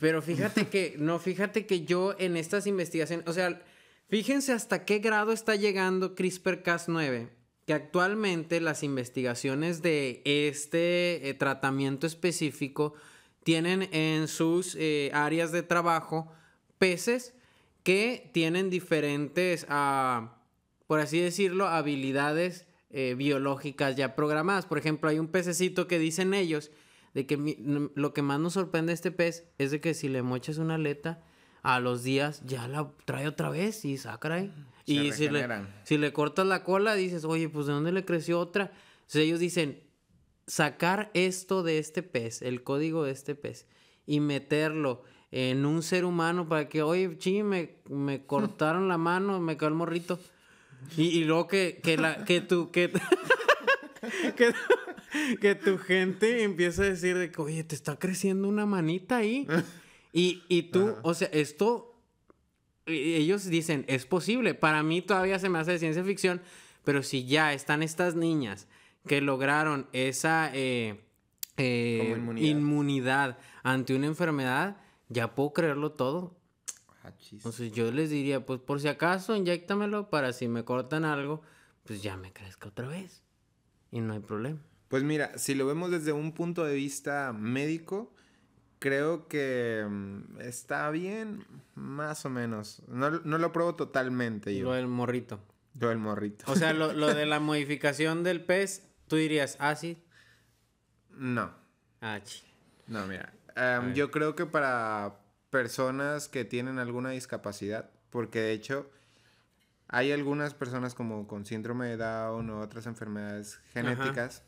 pero 0.00 0.22
fíjate 0.22 0.68
que, 0.68 0.96
no, 0.98 1.18
fíjate 1.18 1.66
que 1.66 1.84
yo 1.84 2.14
en 2.18 2.36
estas 2.36 2.66
investigaciones, 2.66 3.26
o 3.28 3.32
sea, 3.32 3.60
fíjense 4.08 4.52
hasta 4.52 4.84
qué 4.84 4.98
grado 4.98 5.32
está 5.32 5.56
llegando 5.56 6.14
CRISPR-Cas9, 6.14 7.30
que 7.66 7.72
actualmente 7.72 8.60
las 8.60 8.82
investigaciones 8.82 9.82
de 9.82 10.22
este 10.24 11.28
eh, 11.28 11.34
tratamiento 11.34 12.06
específico 12.06 12.94
tienen 13.44 13.88
en 13.92 14.28
sus 14.28 14.76
eh, 14.78 15.10
áreas 15.14 15.52
de 15.52 15.62
trabajo 15.62 16.32
peces 16.78 17.34
que 17.82 18.30
tienen 18.32 18.70
diferentes, 18.70 19.66
ah, 19.68 20.42
por 20.86 21.00
así 21.00 21.20
decirlo, 21.20 21.68
habilidades 21.68 22.66
eh, 22.90 23.14
biológicas 23.16 23.94
ya 23.94 24.16
programadas. 24.16 24.66
Por 24.66 24.78
ejemplo, 24.78 25.08
hay 25.08 25.18
un 25.18 25.28
pececito 25.28 25.86
que 25.86 25.98
dicen 25.98 26.34
ellos 26.34 26.70
de 27.14 27.26
que 27.26 27.36
lo 27.94 28.12
que 28.12 28.22
más 28.22 28.40
nos 28.40 28.54
sorprende 28.54 28.90
de 28.90 28.94
este 28.94 29.10
pez 29.10 29.44
es 29.58 29.70
de 29.70 29.80
que 29.80 29.94
si 29.94 30.08
le 30.08 30.22
mochas 30.22 30.58
una 30.58 30.74
aleta, 30.74 31.22
a 31.66 31.80
los 31.80 32.04
días 32.04 32.42
ya 32.46 32.68
la 32.68 32.92
trae 33.06 33.26
otra 33.26 33.50
vez 33.50 33.84
y 33.84 33.98
saca 33.98 34.32
ahí. 34.32 34.52
Se 34.86 34.92
Y 34.92 35.12
si 35.12 35.28
le, 35.28 35.48
si 35.82 35.98
le 35.98 36.12
cortas 36.12 36.46
la 36.46 36.62
cola, 36.62 36.94
dices, 36.94 37.24
oye, 37.24 37.48
pues 37.48 37.66
¿de 37.66 37.72
dónde 37.72 37.90
le 37.90 38.04
creció 38.04 38.38
otra? 38.38 38.70
Entonces 38.98 39.22
ellos 39.22 39.40
dicen, 39.40 39.82
sacar 40.46 41.10
esto 41.12 41.64
de 41.64 41.78
este 41.78 42.04
pez, 42.04 42.40
el 42.40 42.62
código 42.62 43.02
de 43.02 43.10
este 43.10 43.34
pez, 43.34 43.66
y 44.06 44.20
meterlo 44.20 45.02
en 45.32 45.66
un 45.66 45.82
ser 45.82 46.04
humano 46.04 46.48
para 46.48 46.68
que, 46.68 46.82
oye, 46.82 47.18
chi, 47.18 47.42
me, 47.42 47.78
me 47.90 48.24
cortaron 48.26 48.86
la 48.86 48.96
mano, 48.96 49.40
me 49.40 49.56
quedó 49.56 49.70
el 49.70 49.74
morrito. 49.74 50.20
Y, 50.96 51.06
y 51.06 51.24
luego 51.24 51.48
que, 51.48 51.80
que, 51.82 51.96
la, 51.96 52.24
que 52.24 52.42
tu, 52.42 52.70
que, 52.70 52.92
que, 54.36 54.54
que 55.40 55.54
tu 55.56 55.78
gente 55.78 56.44
empieza 56.44 56.82
a 56.82 56.86
decir 56.86 57.18
de 57.18 57.32
que, 57.32 57.42
oye, 57.42 57.64
te 57.64 57.74
está 57.74 57.98
creciendo 57.98 58.46
una 58.46 58.66
manita 58.66 59.16
ahí. 59.16 59.48
Y, 60.16 60.44
y 60.48 60.62
tú, 60.62 60.94
o 61.02 61.12
sea, 61.12 61.28
esto, 61.30 61.94
y 62.86 63.16
ellos 63.16 63.44
dicen, 63.44 63.84
es 63.86 64.06
posible. 64.06 64.54
Para 64.54 64.82
mí 64.82 65.02
todavía 65.02 65.38
se 65.38 65.50
me 65.50 65.58
hace 65.58 65.72
de 65.72 65.78
ciencia 65.78 66.02
ficción, 66.04 66.40
Pero 66.84 67.02
si 67.02 67.26
ya 67.26 67.52
están 67.52 67.82
estas 67.82 68.14
niñas 68.14 68.66
que 69.06 69.20
lograron 69.20 69.88
esa 69.92 70.50
eh, 70.54 71.04
eh, 71.58 72.14
inmunidad. 72.16 72.48
inmunidad 72.48 73.38
ante 73.62 73.94
una 73.94 74.06
enfermedad, 74.06 74.78
ya 75.10 75.34
puedo 75.34 75.52
creerlo 75.52 75.92
todo. 75.92 76.38
Ah. 77.04 77.12
Entonces 77.32 77.72
yo 77.72 77.92
les 77.92 78.08
diría, 78.08 78.46
pues 78.46 78.58
por 78.58 78.80
si 78.80 78.88
acaso, 78.88 79.36
inyéctamelo 79.36 80.08
para 80.08 80.32
si 80.32 80.48
me 80.48 80.64
cortan 80.64 81.04
algo, 81.04 81.42
pues 81.84 82.02
ya 82.02 82.16
me 82.16 82.32
crezca 82.32 82.70
otra 82.70 82.88
vez. 82.88 83.22
Y 83.90 84.00
no 84.00 84.14
hay 84.14 84.20
problema. 84.20 84.60
Pues 84.88 85.02
mira, 85.02 85.36
si 85.36 85.54
lo 85.54 85.66
vemos 85.66 85.90
desde 85.90 86.12
un 86.12 86.32
punto 86.32 86.64
de 86.64 86.74
vista 86.74 87.34
médico, 87.34 88.15
creo 88.86 89.26
que 89.26 89.84
mm, 89.88 90.40
está 90.40 90.88
bien, 90.90 91.44
más 91.74 92.24
o 92.24 92.30
menos. 92.30 92.82
No, 92.86 93.10
no 93.10 93.38
lo 93.38 93.50
pruebo 93.52 93.74
totalmente 93.74 94.56
yo. 94.56 94.66
Lo 94.66 94.72
del 94.74 94.86
morrito. 94.86 95.40
Lo 95.80 95.88
del 95.88 95.98
morrito. 95.98 96.44
O 96.50 96.54
sea, 96.54 96.72
lo, 96.72 96.92
lo 96.92 97.12
de 97.12 97.26
la 97.34 97.40
modificación 97.40 98.22
del 98.22 98.44
pez, 98.44 98.88
tú 99.08 99.16
dirías, 99.16 99.56
ah, 99.58 99.74
sí. 99.74 100.04
no, 101.10 101.52
Ah, 102.00 102.20
chi. 102.22 102.42
no, 102.86 103.06
mira. 103.06 103.32
em, 103.56 103.92
yo 103.94 104.10
creo 104.12 104.36
que 104.36 104.46
para 104.46 105.18
personas 105.50 106.28
que 106.28 106.44
tienen 106.44 106.78
alguna 106.78 107.10
discapacidad, 107.10 107.90
porque 108.10 108.40
de 108.40 108.52
hecho 108.52 108.88
hay 109.88 110.12
algunas 110.12 110.54
personas 110.54 110.94
como 110.94 111.26
con 111.26 111.44
síndrome 111.44 111.86
de 111.88 111.96
Down 111.96 112.48
o 112.50 112.60
otras 112.60 112.86
enfermedades 112.86 113.58
genéticas 113.72 114.42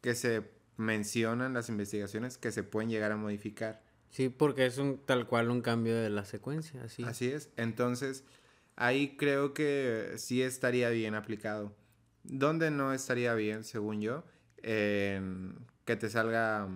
que 0.00 0.14
se 0.14 0.53
mencionan 0.76 1.48
en 1.48 1.54
las 1.54 1.68
investigaciones 1.68 2.38
que 2.38 2.52
se 2.52 2.62
pueden 2.62 2.90
llegar 2.90 3.12
a 3.12 3.16
modificar. 3.16 3.82
Sí, 4.10 4.28
porque 4.28 4.66
es 4.66 4.78
un 4.78 4.98
tal 4.98 5.26
cual 5.26 5.50
un 5.50 5.60
cambio 5.60 5.94
de 5.96 6.10
la 6.10 6.24
secuencia, 6.24 6.84
así. 6.84 7.02
Así 7.02 7.26
es. 7.26 7.50
Entonces, 7.56 8.24
ahí 8.76 9.16
creo 9.16 9.54
que 9.54 10.14
sí 10.16 10.42
estaría 10.42 10.88
bien 10.90 11.14
aplicado. 11.14 11.74
¿Dónde 12.22 12.70
no 12.70 12.92
estaría 12.92 13.34
bien, 13.34 13.64
según 13.64 14.00
yo? 14.00 14.24
En 14.62 15.58
que 15.84 15.96
te 15.96 16.08
salga, 16.08 16.68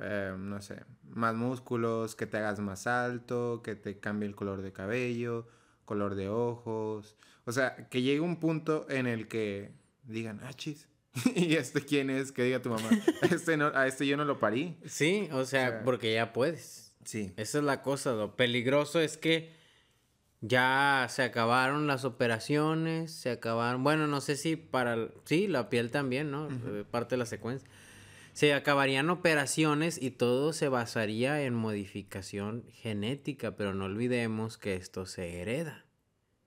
eh, 0.00 0.34
no 0.38 0.60
sé, 0.62 0.82
más 1.08 1.34
músculos, 1.34 2.14
que 2.14 2.26
te 2.26 2.36
hagas 2.36 2.60
más 2.60 2.86
alto, 2.86 3.62
que 3.62 3.74
te 3.74 3.98
cambie 3.98 4.28
el 4.28 4.36
color 4.36 4.62
de 4.62 4.72
cabello, 4.72 5.48
color 5.84 6.14
de 6.14 6.28
ojos. 6.28 7.16
O 7.44 7.52
sea, 7.52 7.88
que 7.88 8.02
llegue 8.02 8.20
un 8.20 8.38
punto 8.38 8.86
en 8.88 9.06
el 9.06 9.28
que 9.28 9.72
digan, 10.04 10.40
ah, 10.44 10.52
chis. 10.52 10.88
¿Y 11.34 11.54
este 11.54 11.80
quién 11.80 12.10
es? 12.10 12.32
Que 12.32 12.42
diga 12.44 12.60
tu 12.60 12.70
mamá. 12.70 12.90
Este 13.30 13.56
no, 13.56 13.66
a 13.74 13.86
este 13.86 14.06
yo 14.06 14.16
no 14.16 14.24
lo 14.24 14.38
parí. 14.38 14.76
Sí, 14.84 15.28
o 15.32 15.44
sea, 15.44 15.68
O 15.68 15.70
sea, 15.70 15.84
porque 15.84 16.14
ya 16.14 16.32
puedes. 16.32 16.94
Sí. 17.04 17.32
Esa 17.36 17.58
es 17.58 17.64
la 17.64 17.82
cosa, 17.82 18.12
lo 18.12 18.34
peligroso 18.36 19.00
es 19.00 19.16
que 19.16 19.52
ya 20.40 21.06
se 21.08 21.22
acabaron 21.22 21.86
las 21.86 22.04
operaciones, 22.04 23.12
se 23.12 23.30
acabaron, 23.30 23.82
bueno, 23.84 24.06
no 24.06 24.20
sé 24.20 24.36
si 24.36 24.56
para, 24.56 25.08
sí, 25.24 25.46
la 25.46 25.70
piel 25.70 25.90
también, 25.90 26.30
¿no? 26.30 26.48
Eh, 26.50 26.84
Parte 26.90 27.14
de 27.14 27.18
la 27.18 27.26
secuencia. 27.26 27.68
Se 28.32 28.52
acabarían 28.52 29.10
operaciones 29.10 30.00
y 30.02 30.10
todo 30.10 30.52
se 30.52 30.68
basaría 30.68 31.42
en 31.42 31.54
modificación 31.54 32.64
genética, 32.72 33.56
pero 33.56 33.74
no 33.74 33.84
olvidemos 33.84 34.58
que 34.58 34.74
esto 34.74 35.06
se 35.06 35.40
hereda. 35.40 35.84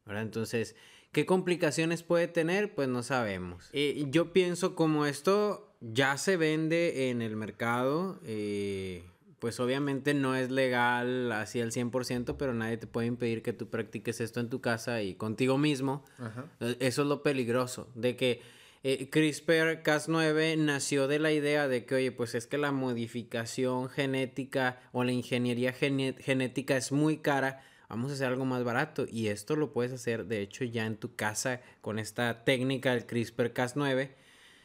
¿verdad? 0.06 0.24
Entonces, 0.24 0.76
¿qué 1.12 1.26
complicaciones 1.26 2.04
puede 2.04 2.28
tener? 2.28 2.76
Pues 2.76 2.88
no 2.88 3.04
sabemos. 3.04 3.70
Eh, 3.74 4.06
yo 4.10 4.34
pienso 4.34 4.76
como 4.76 5.06
esto 5.06 5.76
ya 5.82 6.18
se 6.18 6.38
vende 6.38 7.10
en 7.10 7.22
el 7.22 7.36
mercado, 7.36 8.20
eh, 8.26 9.04
pues 9.40 9.60
obviamente 9.60 10.14
no 10.16 10.36
es 10.36 10.50
legal 10.50 11.32
así 11.32 11.62
al 11.62 11.72
100%, 11.72 12.36
pero 12.38 12.54
nadie 12.54 12.78
te 12.78 12.88
puede 12.88 13.08
impedir 13.08 13.44
que 13.44 13.54
tú 13.54 13.70
practiques 13.70 14.20
esto 14.20 14.40
en 14.40 14.50
tu 14.50 14.62
casa 14.62 15.02
y 15.04 15.14
contigo 15.14 15.58
mismo. 15.58 16.04
Ajá. 16.18 16.46
Eh, 16.60 16.78
Eso 16.80 17.04
es 17.04 17.08
lo 17.08 17.22
peligroso, 17.22 17.88
de 17.94 18.16
que 18.16 18.42
eh, 18.84 19.10
CRISPR-Cas9 19.12 20.58
nació 20.58 21.08
de 21.08 21.20
la 21.20 21.32
idea 21.32 21.68
de 21.68 21.86
que, 21.86 21.96
oye, 21.96 22.12
pues 22.12 22.36
es 22.36 22.48
que 22.48 22.58
la 22.58 22.72
modificación 22.72 23.90
genética 23.90 24.80
o 24.92 25.04
la 25.04 25.12
ingeniería 25.12 25.74
genética 25.74 26.78
es 26.78 26.92
muy 26.92 27.18
cara, 27.18 27.62
vamos 27.90 28.12
a 28.12 28.16
hacer 28.16 28.28
algo 28.28 28.46
más 28.46 28.64
barato. 28.64 29.06
Y 29.10 29.28
esto 29.28 29.56
lo 29.56 29.72
puedes 29.72 29.92
hacer, 29.94 30.26
de 30.26 30.42
hecho, 30.42 30.64
ya 30.64 30.86
en 30.86 30.98
tu 30.98 31.16
casa 31.16 31.62
con 31.82 32.00
esta 32.00 32.44
técnica 32.44 32.92
del 32.92 33.08
CRISPR-Cas9. 33.08 34.12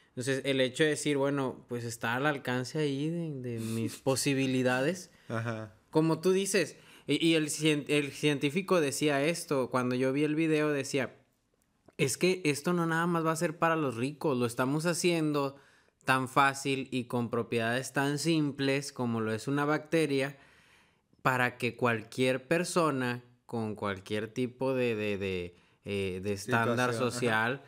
Entonces, 0.08 0.42
el 0.44 0.60
hecho 0.60 0.84
de 0.84 0.90
decir, 0.90 1.16
bueno, 1.16 1.64
pues 1.68 1.84
está 1.84 2.14
al 2.14 2.26
alcance 2.26 2.78
ahí 2.78 3.08
de, 3.08 3.30
de 3.40 3.60
mis 3.60 3.96
posibilidades. 4.02 5.10
Ajá. 5.28 5.74
Como 5.90 6.20
tú 6.20 6.32
dices, 6.32 6.76
y, 7.06 7.26
y 7.26 7.34
el, 7.34 7.48
el 7.88 8.12
científico 8.12 8.80
decía 8.80 9.22
esto, 9.24 9.70
cuando 9.70 9.94
yo 9.94 10.12
vi 10.12 10.24
el 10.24 10.34
video 10.34 10.70
decía, 10.70 11.16
es 11.98 12.16
que 12.16 12.42
esto 12.44 12.72
no 12.72 12.86
nada 12.86 13.06
más 13.06 13.24
va 13.24 13.32
a 13.32 13.36
ser 13.36 13.58
para 13.58 13.76
los 13.76 13.96
ricos, 13.96 14.36
lo 14.36 14.46
estamos 14.46 14.86
haciendo 14.86 15.56
tan 16.04 16.28
fácil 16.28 16.88
y 16.90 17.04
con 17.04 17.30
propiedades 17.30 17.92
tan 17.92 18.18
simples 18.18 18.92
como 18.92 19.20
lo 19.20 19.32
es 19.32 19.46
una 19.46 19.64
bacteria, 19.64 20.36
para 21.22 21.56
que 21.56 21.76
cualquier 21.76 22.46
persona 22.46 23.22
con 23.46 23.74
cualquier 23.74 24.28
tipo 24.28 24.74
de, 24.74 24.94
de, 24.94 25.18
de, 25.18 25.56
eh, 25.84 26.20
de 26.22 26.32
estándar 26.32 26.90
ajá. 26.90 26.98
social 26.98 27.62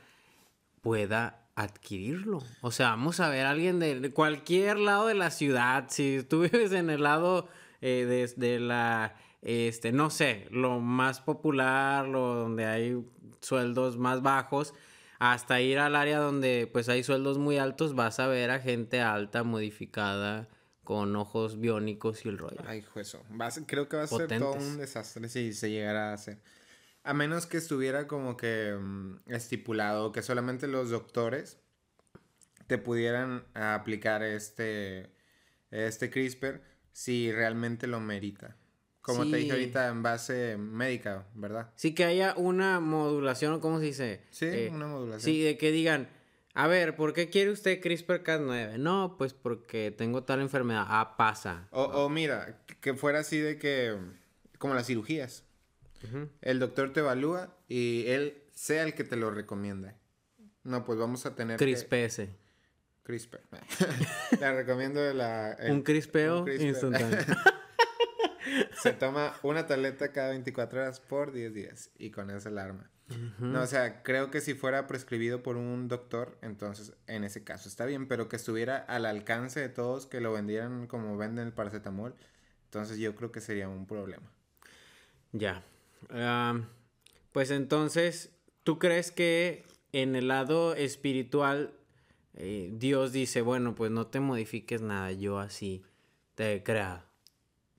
pueda 0.81 1.45
adquirirlo. 1.55 2.43
O 2.61 2.71
sea, 2.71 2.91
vamos 2.91 3.21
a 3.21 3.29
ver 3.29 3.47
a 3.47 3.51
alguien 3.51 3.79
de 3.79 4.01
de 4.01 4.11
cualquier 4.11 4.79
lado 4.79 5.07
de 5.07 5.15
la 5.15 5.31
ciudad. 5.31 5.87
Si 5.89 6.23
tú 6.29 6.41
vives 6.53 6.73
en 6.73 6.91
el 6.91 7.03
lado 7.03 7.49
eh, 7.81 8.07
de, 8.07 8.33
de 8.37 8.61
la, 8.61 9.15
este, 9.43 9.93
no 9.93 10.11
sé, 10.11 10.49
lo 10.51 10.81
más 10.81 11.21
popular, 11.21 12.09
lo 12.09 12.35
donde 12.35 12.67
hay 12.67 13.05
sueldos 13.41 13.99
más 13.99 14.23
bajos, 14.23 14.75
hasta 15.19 15.61
ir 15.61 15.79
al 15.79 15.97
área 15.97 16.19
donde 16.19 16.69
pues 16.73 16.89
hay 16.89 17.03
sueldos 17.03 17.39
muy 17.39 17.59
altos, 17.59 17.95
vas 17.95 18.21
a 18.21 18.27
ver 18.27 18.51
a 18.51 18.59
gente 18.61 19.01
alta, 19.01 19.45
modificada, 19.45 20.49
con 20.85 21.17
ojos 21.17 21.59
biónicos 21.61 22.25
y 22.25 22.29
el 22.29 22.39
rollo. 22.39 22.59
Ay. 22.67 22.85
Va 23.41 23.47
a 23.47 23.51
ser- 23.51 23.65
creo 23.67 23.89
que 23.89 23.97
va 23.97 24.05
a 24.05 24.07
ser 24.07 24.29
todo 24.29 24.53
un 24.55 24.77
desastre 24.79 25.29
si 25.29 25.53
se 25.53 25.71
llegara 25.71 26.11
a 26.11 26.15
hacer. 26.15 26.39
A 27.03 27.13
menos 27.15 27.47
que 27.47 27.57
estuviera 27.57 28.07
como 28.07 28.37
que 28.37 28.75
mm, 28.79 29.17
estipulado 29.27 30.13
que 30.13 30.23
solamente 30.23 30.69
los 30.69 30.91
doctores 30.91 31.59
te 32.67 32.79
pudieran 32.79 33.45
aplicar 33.55 34.23
este, 34.23 35.11
este 35.71 36.11
CRISPR 36.11 36.63
si 36.93 37.31
realmente 37.33 37.87
lo 37.87 38.01
merita. 38.01 38.57
Como 39.03 39.29
te 39.29 39.37
dije 39.37 39.53
ahorita, 39.53 39.89
en 39.89 40.03
base 40.03 40.57
médica, 40.57 41.27
¿verdad? 41.35 41.71
Sí 41.77 41.95
que 41.95 42.05
haya 42.05 42.35
una 42.39 42.81
modulación, 42.81 43.61
¿cómo 43.61 43.79
se 43.81 43.85
dice? 43.85 44.23
Sí, 44.31 44.47
Eh, 44.47 44.71
una 44.73 44.87
modulación. 44.87 45.31
Sí, 45.31 45.43
de 45.43 45.59
que 45.59 45.73
digan, 45.73 46.09
a 46.55 46.67
ver, 46.69 46.95
¿por 46.97 47.13
qué 47.13 47.29
quiere 47.31 47.51
usted 47.51 47.81
CRISPR-Cas9? 47.83 48.79
No, 48.79 49.17
pues 49.19 49.35
porque 49.35 49.91
tengo 49.91 50.23
tal 50.25 50.41
enfermedad. 50.41 50.85
Ah, 50.89 51.17
pasa. 51.17 51.69
O, 51.71 51.83
o 51.83 52.09
mira, 52.09 52.61
que 52.81 52.95
fuera 52.95 53.19
así 53.21 53.39
de 53.39 53.59
que, 53.59 53.97
como 54.59 54.75
las 54.75 54.87
cirugías. 54.87 55.45
El 56.43 56.59
doctor 56.59 56.93
te 56.93 57.01
evalúa 57.01 57.57
y 57.67 58.05
él 58.09 58.43
sea 58.53 58.83
el 58.83 58.95
que 58.95 59.05
te 59.05 59.17
lo 59.17 59.31
recomienda. 59.31 59.97
No, 60.63 60.85
pues 60.85 60.99
vamos 60.99 61.25
a 61.27 61.35
tener 61.35 61.57
que- 61.59 61.65
CRISPS. 61.65 62.29
CRISPR. 63.05 63.41
Le 64.41 64.53
recomiendo 64.53 65.13
la... 65.15 65.53
el- 65.55 65.73
Un 65.73 65.83
crispeo 65.83 66.43
un 66.45 66.51
instantáneo. 66.61 67.19
Se 68.83 68.93
toma 68.93 69.35
una 69.43 69.67
tableta 69.67 70.13
cada 70.13 70.31
24 70.31 70.81
horas 70.83 71.01
por 71.01 71.33
10 71.33 71.55
días 71.55 71.91
y 71.99 72.11
con 72.11 72.31
esa 72.31 72.51
alarma. 72.51 72.91
No, 73.39 73.63
o 73.63 73.67
sea, 73.67 74.03
creo 74.03 74.31
que 74.31 74.41
si 74.41 74.55
fuera 74.55 74.87
prescribido 74.87 75.43
por 75.43 75.57
un 75.57 75.89
doctor, 75.89 76.39
entonces 76.41 76.95
en 77.07 77.25
ese 77.25 77.45
caso 77.45 77.69
está 77.69 77.85
bien, 77.85 78.09
pero 78.09 78.29
que 78.29 78.37
estuviera 78.37 78.79
al 78.79 79.05
alcance 79.05 79.61
de 79.61 79.69
todos, 79.69 80.07
que 80.07 80.21
lo 80.21 80.33
vendieran 80.33 80.87
como 80.87 81.17
venden 81.17 81.47
el 81.47 81.53
paracetamol, 81.53 82.15
entonces 82.65 82.99
yo 82.99 83.15
creo 83.15 83.31
que 83.31 83.41
sería 83.41 83.69
un 83.69 83.87
problema. 83.87 84.33
Ya. 85.33 85.63
Pues 87.33 87.51
entonces, 87.51 88.31
¿tú 88.63 88.79
crees 88.79 89.11
que 89.11 89.67
en 89.93 90.17
el 90.17 90.29
lado 90.29 90.75
espiritual 90.75 91.75
eh, 92.35 92.71
Dios 92.73 93.13
dice, 93.13 93.43
bueno, 93.43 93.75
pues 93.75 93.91
no 93.91 94.07
te 94.07 94.21
modifiques 94.21 94.81
nada, 94.81 95.13
yo 95.13 95.39
así 95.39 95.85
te 96.35 96.55
he 96.55 96.63
creado? 96.63 97.03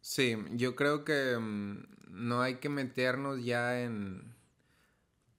Sí, 0.01 0.37
yo 0.51 0.75
creo 0.75 1.03
que 1.03 1.37
mm, 1.39 1.83
no 2.09 2.41
hay 2.41 2.55
que 2.57 2.69
meternos 2.69 3.43
ya 3.43 3.81
en 3.81 4.34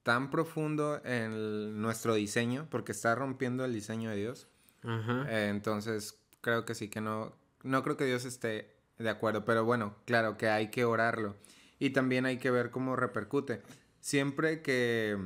tan 0.06 0.30
profundo 0.30 1.00
en 1.04 1.32
el- 1.32 1.82
nuestro 1.82 2.14
diseño, 2.14 2.68
porque 2.70 2.92
está 2.92 3.16
rompiendo 3.16 3.64
el 3.64 3.72
diseño 3.72 4.08
de 4.10 4.16
Dios. 4.16 4.46
Ajá. 4.84 5.26
Eh, 5.28 5.48
entonces, 5.48 6.20
creo 6.42 6.64
que 6.64 6.76
sí 6.76 6.88
que 6.88 7.00
no, 7.00 7.34
no 7.64 7.82
creo 7.82 7.96
que 7.96 8.04
Dios 8.04 8.24
esté 8.24 8.72
de 8.98 9.10
acuerdo, 9.10 9.44
pero 9.44 9.64
bueno, 9.64 9.96
claro 10.04 10.38
que 10.38 10.48
hay 10.48 10.70
que 10.70 10.84
orarlo. 10.84 11.34
Y 11.80 11.90
también 11.90 12.24
hay 12.24 12.38
que 12.38 12.52
ver 12.52 12.70
cómo 12.70 12.94
repercute. 12.94 13.62
Siempre 13.98 14.62
que 14.62 15.18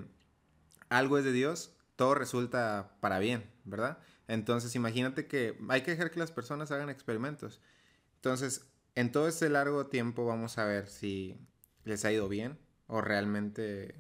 algo 0.89 1.19
es 1.19 1.25
de 1.27 1.33
Dios, 1.33 1.75
todo 1.97 2.15
resulta 2.15 2.97
para 3.01 3.19
bien, 3.19 3.45
¿verdad? 3.65 3.99
Entonces, 4.29 4.75
imagínate 4.77 5.27
que 5.27 5.59
hay 5.69 5.83
que 5.83 5.91
dejar 5.91 6.11
que 6.11 6.21
las 6.21 6.33
personas 6.33 6.71
hagan 6.71 6.89
experimentos. 6.89 7.61
Entonces, 8.15 8.65
en 8.95 9.13
todo 9.13 9.29
este 9.29 9.51
largo 9.51 9.89
tiempo 9.89 10.25
vamos 10.25 10.57
a 10.57 10.65
ver 10.65 10.89
si 10.89 11.39
les 11.85 12.07
ha 12.07 12.13
ido 12.13 12.31
bien 12.31 12.59
o 12.87 13.03
realmente 13.03 13.95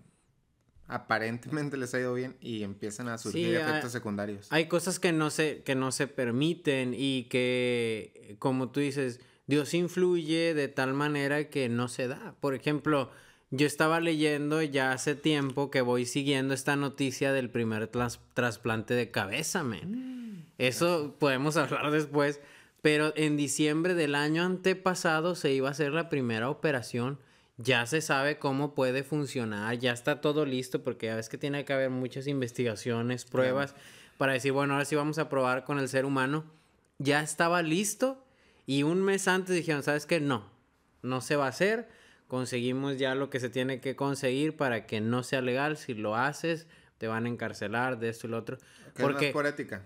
aparentemente 0.91 1.77
les 1.77 1.95
ha 1.95 2.01
ido 2.01 2.13
bien 2.15 2.37
y 2.41 2.63
empiezan 2.63 3.09
a 3.09 3.19
surgir 3.19 3.47
Sí, 3.49 3.55
efectos 3.55 3.85
hay- 3.85 3.91
secundarios. 3.91 4.47
Hay 4.51 4.67
cosas 4.69 4.99
que 4.99 5.13
no 5.13 5.31
se, 5.31 5.63
que 5.63 5.75
no 5.75 5.93
se 5.93 6.07
permiten 6.07 6.95
y 6.97 7.25
que, 7.25 8.37
como 8.39 8.71
tú 8.71 8.81
dices, 8.81 9.21
Dios 9.47 9.75
influye 9.75 10.55
de 10.55 10.69
tal 10.69 10.95
manera 10.95 11.49
que 11.49 11.69
no 11.69 11.89
se 11.89 12.09
da. 12.09 12.35
Por 12.41 12.55
ejemplo, 12.55 13.11
yo 13.51 13.67
estaba 13.67 13.99
leyendo 14.01 14.63
ya 14.63 14.93
hace 14.93 15.15
tiempo 15.15 15.71
que 15.71 15.81
voy 15.81 16.07
siguiendo 16.07 16.55
esta 16.55 16.77
noticia 16.77 17.33
del 17.33 17.51
primer 17.51 17.89
tras- 17.89 18.21
trasplante 18.35 18.95
de 18.95 19.11
cabeza, 19.11 19.65
men. 19.65 20.47
Eso 20.59 21.17
podemos 21.19 21.57
hablar 21.57 21.91
después. 21.91 22.41
Pero 22.83 23.13
en 23.17 23.37
diciembre 23.37 23.93
del 23.95 24.15
año 24.15 24.43
antepasado 24.43 25.35
se 25.35 25.53
iba 25.53 25.69
a 25.69 25.73
hacer 25.73 25.93
la 25.93 26.09
primera 26.09 26.49
operación. 26.49 27.19
Ya 27.63 27.85
se 27.85 28.01
sabe 28.01 28.39
cómo 28.39 28.75
puede 28.75 29.03
funcionar, 29.03 29.79
ya 29.79 29.93
está 29.93 30.23
todo 30.23 30.47
listo 30.47 30.83
porque 30.83 31.07
ya 31.07 31.17
ves 31.17 31.29
que 31.29 31.37
tiene 31.37 31.67
que 31.67 31.75
haber 31.75 31.91
muchas 31.91 32.27
investigaciones, 32.27 33.27
pruebas 33.27 33.75
para 34.17 34.33
decir, 34.33 34.53
bueno, 34.53 34.73
ahora 34.73 34.87
sí 34.87 34.97
vamos 34.97 35.19
a 35.19 35.29
probar 35.29 35.65
con 35.65 35.79
el 35.79 35.89
ser 35.89 36.07
humano. 36.07 36.45
Ya 36.99 37.23
estaba 37.23 37.61
listo 37.61 38.25
y 38.65 38.83
un 38.83 39.03
mes 39.03 39.29
antes 39.29 39.55
dijeron, 39.55 39.83
¿sabes 39.83 40.07
qué? 40.07 40.21
No, 40.21 40.51
no 41.03 41.21
se 41.21 41.37
va 41.37 41.47
a 41.47 41.49
hacer. 41.51 41.89
Conseguimos 42.29 42.97
ya 42.97 43.15
lo 43.15 43.29
que 43.29 43.41
se 43.41 43.51
tiene 43.51 43.81
que 43.81 43.95
conseguir 43.95 44.57
para 44.57 44.87
que 44.87 45.03
no 45.03 45.23
sea 45.23 45.43
legal. 45.43 45.77
Si 45.77 45.93
lo 45.93 46.17
haces, 46.17 46.67
te 46.97 47.09
van 47.09 47.27
a 47.27 47.29
encarcelar 47.29 47.99
de 47.99 48.09
esto 48.09 48.27
y 48.27 48.31
lo 48.31 48.39
otro. 48.39 48.57
Que 48.95 49.03
Porque 49.03 49.27
es 49.29 49.33
por 49.35 49.47
ética. 49.47 49.85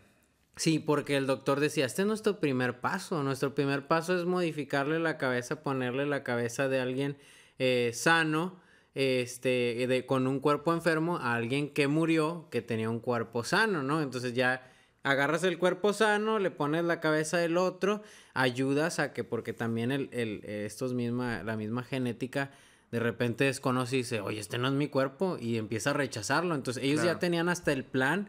Sí, 0.56 0.78
porque 0.78 1.16
el 1.16 1.26
doctor 1.26 1.58
decía, 1.58 1.86
este 1.86 2.02
es 2.02 2.08
nuestro 2.08 2.38
primer 2.38 2.78
paso. 2.80 3.22
Nuestro 3.24 3.54
primer 3.54 3.88
paso 3.88 4.16
es 4.16 4.26
modificarle 4.26 5.00
la 5.00 5.18
cabeza, 5.18 5.62
ponerle 5.62 6.06
la 6.06 6.22
cabeza 6.22 6.68
de 6.68 6.80
alguien 6.80 7.16
eh, 7.58 7.90
sano, 7.94 8.60
este, 8.94 9.86
de, 9.88 10.06
con 10.06 10.26
un 10.26 10.40
cuerpo 10.40 10.72
enfermo, 10.72 11.16
a 11.18 11.34
alguien 11.34 11.68
que 11.70 11.88
murió, 11.88 12.48
que 12.50 12.62
tenía 12.62 12.88
un 12.90 13.00
cuerpo 13.00 13.44
sano, 13.44 13.82
¿no? 13.82 14.00
Entonces 14.02 14.34
ya 14.34 14.70
agarras 15.02 15.44
el 15.44 15.58
cuerpo 15.58 15.92
sano, 15.92 16.38
le 16.38 16.50
pones 16.50 16.84
la 16.84 17.00
cabeza 17.00 17.36
del 17.38 17.56
otro, 17.56 18.02
ayudas 18.34 18.98
a 19.00 19.12
que, 19.12 19.24
porque 19.24 19.52
también 19.52 19.92
el, 19.92 20.08
el, 20.12 20.44
estos 20.44 20.94
misma, 20.94 21.42
la 21.42 21.56
misma 21.56 21.82
genética 21.82 22.50
de 22.90 23.00
repente 23.00 23.44
desconoce 23.44 23.96
y 23.96 23.98
dice, 23.98 24.20
oye, 24.20 24.38
este 24.40 24.56
no 24.56 24.68
es 24.68 24.74
mi 24.74 24.86
cuerpo, 24.86 25.36
y 25.40 25.58
empieza 25.58 25.90
a 25.90 25.94
rechazarlo. 25.94 26.54
Entonces 26.54 26.82
ellos 26.84 27.00
Claro. 27.00 27.16
ya 27.16 27.18
tenían 27.18 27.48
hasta 27.48 27.72
el 27.72 27.84
plan 27.84 28.28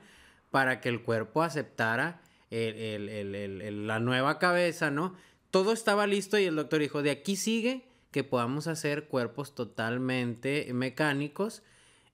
para 0.50 0.82
que 0.82 0.90
el 0.90 1.04
cuerpo 1.04 1.44
aceptara 1.44 2.22
el- 2.50 2.76
el- 2.76 3.10
el- 3.10 3.36
el- 3.36 3.62
el- 3.62 3.88
la 3.88 4.00
nueva 4.00 4.40
cabeza, 4.40 4.90
¿no? 4.90 5.14
Todo 5.52 5.72
estaba 5.72 6.08
listo 6.08 6.40
y 6.40 6.46
el 6.46 6.56
doctor 6.56 6.80
dijo, 6.80 7.04
de 7.04 7.12
aquí 7.12 7.36
sigue 7.36 7.84
que 8.16 8.24
podamos 8.24 8.68
hacer 8.68 9.10
cuerpos 9.10 9.54
totalmente 9.54 10.72
mecánicos 10.72 11.64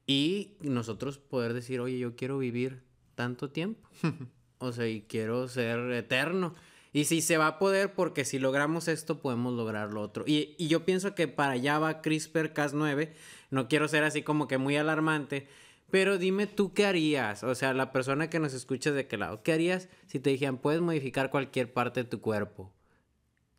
y 0.08 0.58
nosotros 0.62 1.20
poder 1.20 1.54
decir, 1.54 1.80
oye, 1.80 2.00
yo 2.00 2.16
quiero 2.16 2.40
vivir 2.40 2.82
tanto 3.14 3.52
tiempo. 3.52 3.88
o 4.58 4.72
sea, 4.72 4.88
y 4.88 5.02
quiero 5.02 5.48
ser 5.48 5.92
eterno. 5.92 6.56
Y 6.92 7.04
si 7.04 7.22
se 7.22 7.38
va 7.38 7.46
a 7.46 7.60
poder, 7.60 7.94
porque 7.94 8.26
si 8.26 8.40
logramos 8.40 8.88
esto, 8.88 9.20
podemos 9.20 9.54
lograr 9.54 9.94
lo 9.94 10.02
otro. 10.02 10.24
Y, 10.26 10.56
y 10.58 10.70
yo 10.70 10.86
pienso 10.86 11.14
que 11.14 11.28
para 11.28 11.52
allá 11.52 11.78
va 11.78 12.02
CRISPR-Cas9. 12.02 13.12
No 13.52 13.68
quiero 13.68 13.88
ser 13.88 14.04
así 14.04 14.24
como 14.24 14.48
que 14.48 14.58
muy 14.58 14.78
alarmante, 14.78 15.48
pero 15.92 16.18
dime 16.18 16.48
tú 16.48 16.74
qué 16.74 16.88
harías. 16.88 17.44
O 17.44 17.54
sea, 17.54 17.76
la 17.76 17.92
persona 17.92 18.28
que 18.28 18.40
nos 18.40 18.56
escucha 18.56 18.92
de 18.92 19.06
qué 19.06 19.18
lado, 19.18 19.44
¿qué 19.44 19.54
harías 19.54 19.88
si 20.08 20.20
te 20.20 20.32
dijeran, 20.32 20.58
puedes 20.58 20.82
modificar 20.82 21.30
cualquier 21.30 21.72
parte 21.72 22.02
de 22.02 22.10
tu 22.10 22.22
cuerpo? 22.22 22.74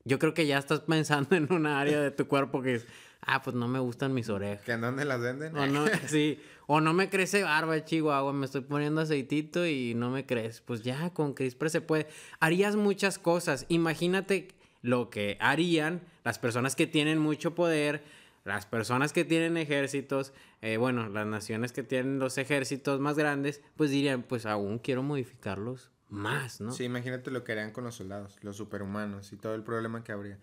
Yo 0.04 0.18
creo 0.18 0.34
que 0.34 0.46
ya 0.46 0.58
estás 0.58 0.80
pensando 0.80 1.36
en 1.36 1.52
una 1.52 1.80
área 1.80 2.00
de 2.00 2.10
tu 2.10 2.26
cuerpo 2.26 2.62
que 2.62 2.74
es, 2.76 2.86
ah, 3.20 3.42
pues 3.42 3.54
no 3.54 3.68
me 3.68 3.78
gustan 3.78 4.12
mis 4.12 4.28
orejas. 4.28 4.64
¿Que 4.64 4.72
en 4.72 4.80
dónde 4.80 5.04
las 5.04 5.20
venden? 5.20 5.56
O 5.56 5.66
no, 5.66 5.84
sí, 6.06 6.40
o 6.66 6.80
no 6.80 6.92
me 6.92 7.08
crece 7.08 7.42
barba, 7.42 7.84
Chihuahua, 7.84 8.32
me 8.32 8.46
estoy 8.46 8.62
poniendo 8.62 9.00
aceitito 9.00 9.66
y 9.66 9.94
no 9.94 10.10
me 10.10 10.26
crece. 10.26 10.62
Pues 10.64 10.82
ya, 10.82 11.10
con 11.10 11.34
CRISPR 11.34 11.70
se 11.70 11.80
puede. 11.80 12.08
Harías 12.40 12.74
muchas 12.76 13.18
cosas. 13.18 13.64
Imagínate 13.68 14.48
lo 14.82 15.10
que 15.10 15.36
harían 15.40 16.02
las 16.24 16.40
personas 16.40 16.74
que 16.74 16.88
tienen 16.88 17.18
mucho 17.18 17.54
poder, 17.54 18.02
las 18.44 18.66
personas 18.66 19.12
que 19.12 19.24
tienen 19.24 19.56
ejércitos, 19.56 20.32
eh, 20.60 20.76
bueno, 20.76 21.08
las 21.08 21.26
naciones 21.26 21.70
que 21.72 21.84
tienen 21.84 22.18
los 22.18 22.38
ejércitos 22.38 22.98
más 22.98 23.16
grandes, 23.16 23.60
pues 23.76 23.90
dirían, 23.90 24.24
pues 24.24 24.46
aún 24.46 24.80
quiero 24.80 25.04
modificarlos 25.04 25.91
más, 26.12 26.60
¿no? 26.60 26.72
Sí, 26.72 26.84
imagínate 26.84 27.30
lo 27.30 27.42
que 27.42 27.52
harían 27.52 27.72
con 27.72 27.84
los 27.84 27.96
soldados, 27.96 28.36
los 28.42 28.56
superhumanos 28.56 29.32
y 29.32 29.36
todo 29.36 29.54
el 29.54 29.62
problema 29.62 30.04
que 30.04 30.12
habría. 30.12 30.38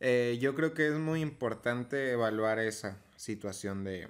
Eh, 0.00 0.38
yo 0.40 0.54
creo 0.54 0.74
que 0.74 0.88
es 0.88 0.94
muy 0.94 1.20
importante 1.20 2.10
evaluar 2.12 2.58
esa 2.58 2.98
situación 3.16 3.84
de 3.84 4.08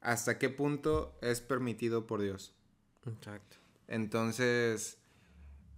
hasta 0.00 0.38
qué 0.38 0.50
punto 0.50 1.18
es 1.22 1.40
permitido 1.40 2.06
por 2.06 2.20
Dios. 2.20 2.54
Exacto. 3.06 3.56
Entonces, 3.88 4.98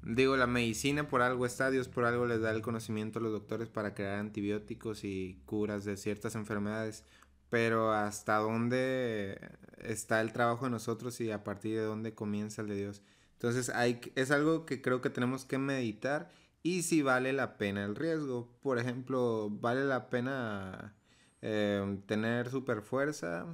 digo, 0.02 0.36
la 0.36 0.48
medicina 0.48 1.08
por 1.08 1.22
algo 1.22 1.46
está, 1.46 1.70
Dios 1.70 1.88
por 1.88 2.04
algo 2.04 2.26
les 2.26 2.40
da 2.40 2.50
el 2.50 2.62
conocimiento 2.62 3.20
a 3.20 3.22
los 3.22 3.32
doctores 3.32 3.68
para 3.68 3.94
crear 3.94 4.18
antibióticos 4.18 5.04
y 5.04 5.40
curas 5.46 5.84
de 5.84 5.96
ciertas 5.96 6.34
enfermedades. 6.34 7.04
Pero 7.48 7.92
hasta 7.92 8.38
dónde 8.38 9.38
está 9.78 10.20
el 10.20 10.32
trabajo 10.32 10.64
de 10.64 10.72
nosotros 10.72 11.20
y 11.20 11.30
a 11.30 11.44
partir 11.44 11.76
de 11.76 11.84
dónde 11.84 12.12
comienza 12.12 12.60
el 12.60 12.68
de 12.68 12.74
Dios. 12.74 13.02
Entonces, 13.36 13.68
hay, 13.68 14.00
es 14.14 14.30
algo 14.30 14.64
que 14.64 14.80
creo 14.80 15.02
que 15.02 15.10
tenemos 15.10 15.44
que 15.44 15.58
meditar 15.58 16.30
y 16.62 16.82
si 16.82 17.02
vale 17.02 17.32
la 17.32 17.58
pena 17.58 17.84
el 17.84 17.94
riesgo. 17.94 18.50
Por 18.62 18.78
ejemplo, 18.78 19.50
vale 19.50 19.84
la 19.84 20.08
pena 20.10 20.96
eh, 21.42 21.98
tener 22.06 22.50
super 22.50 22.82
fuerza, 22.82 23.46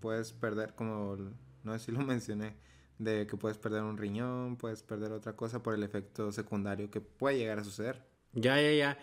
puedes 0.00 0.32
perder, 0.32 0.74
como 0.74 1.16
no 1.62 1.78
sé 1.78 1.86
si 1.86 1.92
lo 1.92 2.00
mencioné, 2.06 2.54
de 2.98 3.26
que 3.26 3.36
puedes 3.36 3.58
perder 3.58 3.82
un 3.82 3.98
riñón, 3.98 4.56
puedes 4.56 4.82
perder 4.82 5.12
otra 5.12 5.34
cosa 5.34 5.62
por 5.62 5.74
el 5.74 5.82
efecto 5.82 6.30
secundario 6.32 6.90
que 6.90 7.00
puede 7.00 7.38
llegar 7.38 7.58
a 7.58 7.64
suceder. 7.64 8.06
Ya, 8.32 8.60
ya, 8.60 8.72
ya. 8.72 8.98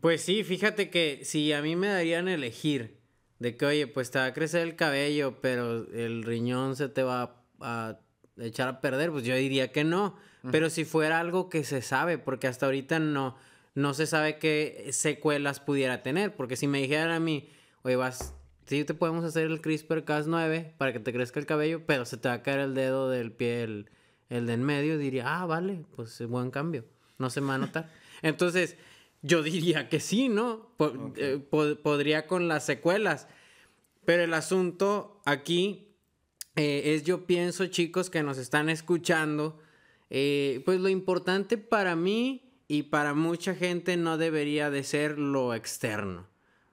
Pues 0.00 0.22
sí, 0.22 0.42
fíjate 0.42 0.88
que 0.90 1.20
si 1.24 1.52
a 1.52 1.62
mí 1.62 1.76
me 1.76 1.88
darían 1.88 2.28
elegir 2.28 2.98
de 3.38 3.56
que, 3.56 3.66
oye, 3.66 3.86
pues 3.86 4.10
te 4.10 4.18
va 4.18 4.26
a 4.26 4.34
crecer 4.34 4.62
el 4.62 4.76
cabello, 4.76 5.40
pero 5.40 5.86
el 5.92 6.22
riñón 6.22 6.76
se 6.76 6.88
te 6.88 7.02
va 7.02 7.44
a 7.60 8.00
echar 8.40 8.68
a 8.68 8.80
perder, 8.80 9.10
pues 9.10 9.24
yo 9.24 9.34
diría 9.34 9.72
que 9.72 9.84
no. 9.84 10.16
Pero 10.50 10.70
si 10.70 10.84
fuera 10.84 11.20
algo 11.20 11.50
que 11.50 11.64
se 11.64 11.82
sabe, 11.82 12.16
porque 12.16 12.46
hasta 12.46 12.64
ahorita 12.66 12.98
no, 12.98 13.36
no 13.74 13.92
se 13.94 14.06
sabe 14.06 14.38
qué 14.38 14.88
secuelas 14.92 15.60
pudiera 15.60 16.02
tener, 16.02 16.34
porque 16.34 16.56
si 16.56 16.66
me 16.66 16.80
dijeran 16.80 17.10
a 17.10 17.20
mí, 17.20 17.50
oye, 17.82 17.96
vas, 17.96 18.34
sí 18.66 18.84
te 18.84 18.94
podemos 18.94 19.22
hacer 19.24 19.46
el 19.46 19.60
CRISPR-Cas9 19.60 20.72
para 20.78 20.92
que 20.94 21.00
te 21.00 21.12
crezca 21.12 21.40
el 21.40 21.46
cabello, 21.46 21.82
pero 21.86 22.04
se 22.06 22.16
te 22.16 22.28
va 22.28 22.34
a 22.36 22.42
caer 22.42 22.60
el 22.60 22.74
dedo 22.74 23.10
del 23.10 23.32
pie, 23.32 23.62
el, 23.64 23.90
el 24.30 24.46
de 24.46 24.54
en 24.54 24.62
medio, 24.64 24.96
diría, 24.96 25.40
ah, 25.40 25.44
vale, 25.46 25.84
pues 25.94 26.18
es 26.20 26.26
buen 26.26 26.50
cambio, 26.50 26.84
no 27.18 27.28
se 27.28 27.40
me 27.42 27.48
va 27.48 27.54
a 27.56 27.58
notar. 27.58 27.90
Entonces, 28.22 28.76
yo 29.20 29.42
diría 29.42 29.90
que 29.90 30.00
sí, 30.00 30.30
¿no? 30.30 30.70
Po- 30.78 31.12
eh, 31.16 31.38
po- 31.50 31.76
podría 31.82 32.26
con 32.26 32.48
las 32.48 32.64
secuelas. 32.64 33.28
Pero 34.06 34.22
el 34.24 34.32
asunto 34.32 35.20
aquí 35.26 35.88
eh, 36.56 36.94
es, 36.94 37.04
yo 37.04 37.26
pienso, 37.26 37.66
chicos, 37.66 38.10
que 38.10 38.22
nos 38.22 38.38
están 38.38 38.68
escuchando, 38.68 39.58
eh, 40.10 40.62
pues 40.64 40.80
lo 40.80 40.88
importante 40.88 41.58
para 41.58 41.96
mí 41.96 42.50
y 42.68 42.84
para 42.84 43.14
mucha 43.14 43.54
gente 43.54 43.96
no 43.96 44.18
debería 44.18 44.70
de 44.70 44.84
ser 44.84 45.18
lo 45.18 45.54
externo, 45.54 46.26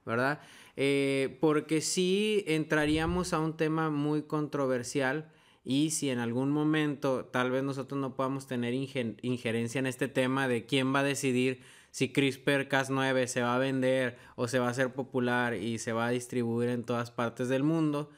¿verdad? 0.06 0.42
Eh, 0.76 1.38
porque 1.42 1.82
sí 1.82 2.44
entraríamos 2.48 3.34
a 3.34 3.40
un 3.40 3.58
tema 3.58 3.90
muy 3.90 4.24
controversial 4.24 5.32
y 5.64 5.90
si 5.90 6.10
en 6.10 6.20
algún 6.20 6.52
momento 6.52 7.26
tal 7.26 7.52
vez 7.52 7.64
nosotros 7.64 8.00
no 8.00 8.16
podamos 8.16 8.48
tener 8.48 8.74
injerencia 8.74 9.80
en 9.80 9.88
este 9.88 10.08
tema 10.08 10.48
de 10.48 10.66
quién 10.66 10.94
va 10.94 11.00
a 11.00 11.04
decidir 11.04 11.62
si 11.90 12.14
CRISPR-Cas9 12.14 13.26
se 13.26 13.42
va 13.42 13.56
a 13.56 13.60
vender 13.60 14.18
o 14.36 14.48
se 14.48 14.60
va 14.60 14.68
a 14.68 14.70
hacer 14.70 14.94
popular 14.94 15.56
y 15.56 15.80
se 15.80 15.94
va 15.94 16.06
a 16.06 16.12
distribuir 16.12 16.70
en 16.70 16.84
todas 16.84 17.10
partes 17.10 17.50
del 17.50 17.64
mundo, 17.64 18.12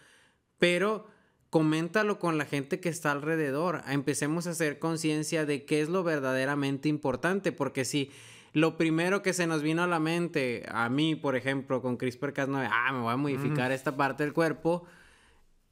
pero 0.57 1.07
coméntalo 1.49 2.19
con 2.19 2.37
la 2.37 2.45
gente 2.45 2.79
que 2.79 2.89
está 2.89 3.11
alrededor. 3.11 3.81
Empecemos 3.87 4.45
a 4.47 4.51
hacer 4.51 4.79
conciencia 4.79 5.45
de 5.45 5.65
qué 5.65 5.81
es 5.81 5.89
lo 5.89 6.03
verdaderamente 6.03 6.89
importante, 6.89 7.51
porque 7.51 7.85
si 7.85 8.11
lo 8.53 8.77
primero 8.77 9.21
que 9.21 9.33
se 9.33 9.47
nos 9.47 9.61
vino 9.61 9.83
a 9.83 9.87
la 9.87 9.99
mente, 9.99 10.63
a 10.69 10.89
mí, 10.89 11.15
por 11.15 11.35
ejemplo, 11.35 11.81
con 11.81 11.97
CRISPR-Cas9, 11.97 12.69
ah, 12.71 12.91
me 12.91 12.99
voy 13.01 13.13
a 13.13 13.17
modificar 13.17 13.71
esta 13.71 13.95
parte 13.95 14.23
del 14.23 14.33
cuerpo, 14.33 14.85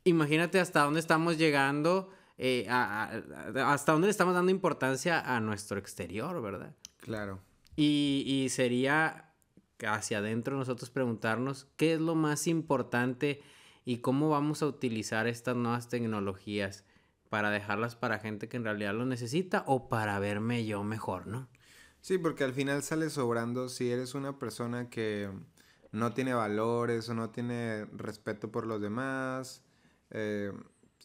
imagínate 0.04 0.60
hasta 0.60 0.82
dónde 0.84 1.00
estamos 1.00 1.38
llegando, 1.38 2.10
eh, 2.38 2.66
a- 2.70 3.12
a- 3.56 3.74
hasta 3.74 3.92
dónde 3.92 4.08
le 4.08 4.12
estamos 4.12 4.34
dando 4.34 4.52
importancia 4.52 5.20
a 5.20 5.40
nuestro 5.40 5.80
exterior, 5.80 6.40
¿verdad? 6.42 6.76
Claro. 6.98 7.40
Y, 7.76 8.24
y 8.26 8.50
sería 8.50 9.32
hacia 9.88 10.20
adentro 10.20 10.56
nosotros 10.58 10.90
preguntarnos 10.90 11.68
qué 11.78 11.94
es 11.94 12.00
lo 12.00 12.16
más 12.16 12.48
importante 12.48 13.42
y 13.88 14.00
cómo 14.00 14.28
vamos 14.28 14.62
a 14.64 14.68
utilizar 14.68 15.28
estas 15.28 15.56
nuevas 15.56 15.88
tecnologías 15.88 16.84
para 17.30 17.52
dejarlas 17.52 17.96
para 17.96 18.20
gente 18.20 18.50
que 18.50 18.58
en 18.58 18.66
realidad 18.66 18.94
lo 18.94 19.06
necesita 19.06 19.64
o 19.66 19.88
para 19.88 20.20
verme 20.20 20.66
yo 20.66 20.84
mejor, 20.84 21.26
¿no? 21.26 21.48
Sí, 22.02 22.18
porque 22.18 22.44
al 22.44 22.54
final 22.54 22.84
sale 22.84 23.10
sobrando 23.10 23.70
si 23.70 23.90
eres 23.90 24.14
una 24.14 24.40
persona 24.40 24.90
que 24.90 25.30
no 25.94 26.12
tiene 26.12 26.34
valores 26.34 27.08
o 27.08 27.14
no 27.14 27.30
tiene 27.30 27.86
respeto 27.94 28.52
por 28.52 28.68
los 28.68 28.82
demás, 28.82 29.64
eh, 30.10 30.52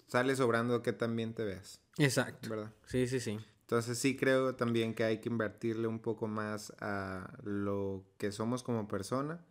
sale 0.09 0.35
sobrando 0.35 0.83
que 0.83 0.93
también 0.93 1.35
te 1.35 1.45
veas, 1.45 1.81
Exacto. 1.99 2.51
¿verdad? 2.51 2.75
Sí, 2.87 3.07
sí, 3.07 3.21
sí. 3.21 3.39
Entonces 3.61 3.97
sí 3.97 4.17
creo 4.17 4.57
también 4.57 4.93
que 4.93 5.05
hay 5.05 5.21
que 5.21 5.29
invertirle 5.29 5.87
un 5.87 6.01
poco 6.01 6.27
más 6.27 6.73
a 6.81 7.33
lo 7.45 8.05
que 8.19 8.33
somos 8.33 8.65
como 8.65 8.89
persona, 8.89 9.47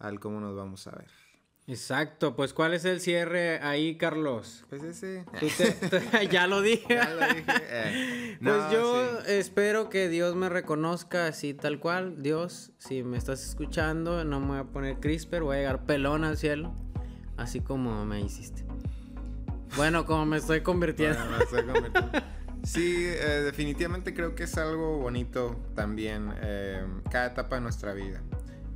al 0.00 0.18
cómo 0.18 0.40
nos 0.40 0.56
vamos 0.56 0.88
a 0.88 0.96
ver. 0.96 1.23
Exacto. 1.66 2.36
Pues, 2.36 2.52
¿cuál 2.52 2.74
es 2.74 2.84
el 2.84 3.00
cierre 3.00 3.58
ahí, 3.60 3.96
Carlos? 3.96 4.64
Pues 4.68 4.82
ese... 4.82 5.24
Te- 5.40 5.70
te- 6.10 6.28
ya 6.30 6.46
lo 6.46 6.60
dije. 6.60 6.94
Ya 6.94 7.10
lo 7.10 7.26
dije. 7.34 7.44
eh. 7.68 8.20
Pues 8.42 8.70
yo 8.70 9.20
sí. 9.24 9.32
espero 9.32 9.88
que 9.88 10.08
Dios 10.08 10.34
me 10.34 10.48
reconozca 10.50 11.26
así 11.28 11.54
tal 11.54 11.78
cual. 11.80 12.22
Dios, 12.22 12.72
si 12.78 13.02
me 13.02 13.16
estás 13.16 13.42
escuchando, 13.48 14.24
no 14.24 14.40
me 14.40 14.46
voy 14.48 14.58
a 14.58 14.64
poner 14.64 14.98
crisper, 15.00 15.42
voy 15.42 15.56
a 15.56 15.58
llegar 15.60 15.86
pelón 15.86 16.24
al 16.24 16.36
cielo. 16.36 16.74
Así 17.38 17.60
como 17.60 18.04
me 18.04 18.20
hiciste. 18.20 18.64
Bueno, 19.76 20.04
como 20.04 20.26
me 20.26 20.36
estoy 20.36 20.60
convirtiendo. 20.60 21.16
Bueno, 21.18 21.36
me 21.38 21.44
estoy 21.44 21.64
convirtiendo. 21.64 22.10
Sí, 22.64 23.04
eh, 23.06 23.42
definitivamente 23.44 24.14
creo 24.14 24.34
que 24.34 24.44
es 24.44 24.56
algo 24.58 24.98
bonito 24.98 25.56
también 25.74 26.32
eh, 26.42 26.84
cada 27.10 27.26
etapa 27.26 27.56
de 27.56 27.60
nuestra 27.62 27.92
vida. 27.94 28.22